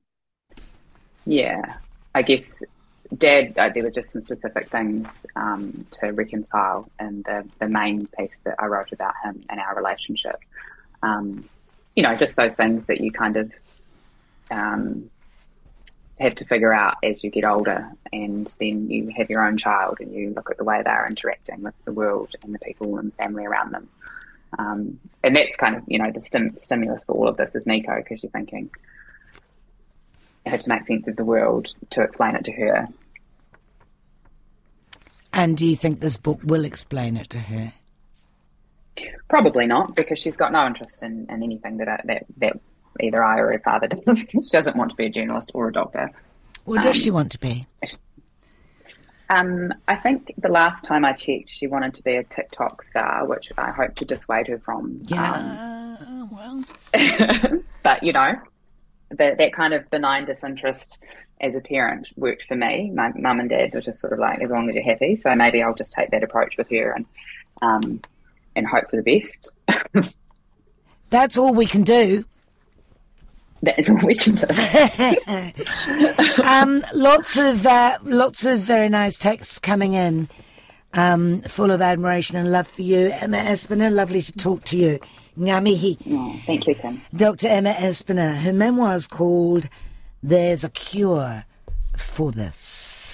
yeah, 1.25 1.77
I 2.14 2.21
guess 2.21 2.62
Dad, 3.17 3.59
uh, 3.59 3.69
there 3.69 3.83
were 3.83 3.90
just 3.90 4.12
some 4.12 4.23
specific 4.23 4.71
things 4.71 5.07
um, 5.37 5.87
to 5.93 6.09
reconcile 6.09 6.88
in 6.99 7.23
the, 7.23 7.47
the 7.59 7.69
main 7.69 8.07
piece 8.19 8.38
that 8.45 8.57
I 8.59 8.67
wrote 8.67 8.93
about 8.93 9.14
him 9.23 9.43
and 9.49 9.61
our 9.61 9.77
relationship. 9.77 10.37
Um, 11.03 11.49
you 11.95 12.03
know, 12.03 12.17
just 12.17 12.37
those 12.37 12.55
things 12.55 12.87
that 12.87 13.01
you 13.01 13.11
kind 13.11 13.37
of 13.37 13.53
um, 14.51 15.11
have 16.19 16.35
to 16.37 16.45
figure 16.45 16.73
out 16.73 16.97
as 17.03 17.23
you 17.23 17.31
get 17.31 17.45
older, 17.45 17.90
and 18.12 18.51
then 18.59 18.90
you 18.90 19.12
have 19.17 19.29
your 19.31 19.47
own 19.47 19.59
child 19.59 19.99
and 20.01 20.12
you 20.12 20.33
look 20.35 20.51
at 20.51 20.57
the 20.57 20.64
way 20.64 20.83
they 20.83 20.90
are 20.90 21.07
interacting 21.07 21.62
with 21.62 21.75
the 21.85 21.93
world 21.93 22.35
and 22.43 22.55
the 22.55 22.59
people 22.59 22.99
and 22.99 23.12
family 23.14 23.45
around 23.45 23.73
them. 23.73 23.88
Um, 24.59 25.01
and 25.23 25.37
that's 25.37 25.57
kind 25.57 25.77
of, 25.77 25.83
you 25.88 25.99
know, 25.99 26.11
the 26.12 26.21
stim- 26.21 26.57
stimulus 26.57 27.05
for 27.05 27.12
all 27.12 27.29
of 27.29 27.37
this 27.37 27.55
is 27.55 27.67
Nico, 27.67 27.97
because 27.97 28.23
you're 28.23 28.31
thinking, 28.31 28.71
Have 30.46 30.61
to 30.61 30.68
make 30.68 30.85
sense 30.85 31.09
of 31.09 31.16
the 31.16 31.24
world 31.24 31.72
to 31.90 32.02
explain 32.02 32.37
it 32.37 32.44
to 32.44 32.52
her. 32.52 32.88
And 35.33 35.57
do 35.57 35.66
you 35.66 35.74
think 35.74 36.00
this 36.00 36.16
book 36.16 36.40
will 36.44 36.64
explain 36.64 37.16
it 37.16 37.30
to 37.30 37.38
her? 37.38 37.72
Probably 39.28 39.66
not, 39.66 39.96
because 39.96 40.18
she's 40.18 40.37
got 40.37 40.52
no 40.52 40.66
interest 40.66 41.02
in, 41.02 41.26
in 41.28 41.42
anything 41.42 41.78
that, 41.78 41.88
I, 41.88 42.00
that 42.04 42.26
that 42.37 42.61
either 43.00 43.22
I 43.24 43.40
or 43.40 43.50
her 43.52 43.59
father 43.59 43.88
does. 44.07 44.18
she 44.18 44.50
doesn't 44.52 44.76
want 44.76 44.90
to 44.90 44.96
be 44.96 45.07
a 45.07 45.11
journalist 45.11 45.50
or 45.54 45.68
a 45.68 45.72
doctor. 45.72 46.11
What 46.64 46.83
does 46.83 47.02
she 47.02 47.11
want 47.11 47.33
to 47.33 47.40
be? 47.40 47.66
Um, 49.30 49.72
I 49.88 49.96
think 49.96 50.33
the 50.38 50.48
last 50.48 50.85
time 50.85 51.04
I 51.04 51.12
checked, 51.12 51.48
she 51.48 51.66
wanted 51.66 51.94
to 51.94 52.02
be 52.02 52.14
a 52.14 52.24
TikTok 52.24 52.85
star, 52.85 53.26
which 53.26 53.50
I 53.59 53.70
hope 53.70 53.94
to 53.96 54.04
dissuade 54.04 54.46
her 54.48 54.59
from. 54.59 55.00
Yeah, 55.07 55.96
well, 56.30 56.64
Um, 56.94 57.64
but 57.83 58.02
you 58.02 58.12
know, 58.12 58.35
that 59.18 59.38
that 59.38 59.53
kind 59.53 59.74
of 59.74 59.88
benign 59.90 60.24
disinterest 60.24 60.98
as 61.40 61.55
a 61.55 61.61
parent 61.61 62.09
worked 62.16 62.44
for 62.44 62.57
me. 62.57 62.90
My 62.94 63.12
mum 63.14 63.40
and 63.40 63.50
dad 63.50 63.72
were 63.74 63.81
just 63.81 64.00
sort 64.00 64.12
of 64.12 64.18
like, 64.18 64.40
as 64.40 64.50
long 64.50 64.68
as 64.68 64.74
you're 64.74 64.85
happy. 64.85 65.16
So 65.16 65.35
maybe 65.35 65.62
I'll 65.62 65.74
just 65.74 65.92
take 65.92 66.11
that 66.11 66.22
approach 66.22 66.57
with 66.57 66.70
her 66.70 66.92
and 66.92 67.07
um, 67.62 68.00
and 68.57 68.66
hope 68.66 68.90
for 68.90 69.00
the 69.00 69.03
best. 69.03 69.50
that's 71.11 71.38
all 71.38 71.55
we 71.55 71.66
can 71.66 71.83
do. 71.83 72.24
That 73.62 73.79
is 73.79 73.88
all 73.88 73.96
we 74.05 74.14
can 74.14 74.35
do. 74.35 74.46
Um, 76.44 76.85
lots 76.94 77.37
of 77.37 77.64
uh, 77.66 77.98
lots 78.03 78.44
of 78.44 78.59
very 78.59 78.88
nice 78.88 79.16
texts 79.16 79.59
coming 79.59 79.94
in, 79.94 80.29
um, 80.92 81.40
full 81.42 81.70
of 81.70 81.81
admiration 81.81 82.37
and 82.37 82.50
love 82.50 82.66
for 82.66 82.83
you, 82.83 83.11
Emma 83.20 83.38
Espiner. 83.38 83.90
Lovely 83.90 84.20
to 84.20 84.33
talk 84.33 84.64
to 84.64 84.77
you. 84.77 85.00
Ngamihi. 85.38 85.99
Oh, 86.11 86.40
thank 86.47 86.66
you, 86.66 86.75
Kim. 86.75 87.03
Dr. 87.14 87.49
Emma 87.49 87.73
Espiner. 87.73 88.37
Her 88.37 88.53
memoir 88.53 88.94
is 88.94 89.07
called 89.07 89.68
"There's 90.23 90.64
a 90.64 90.70
Cure 90.70 91.44
for 91.97 92.31
This." 92.33 93.13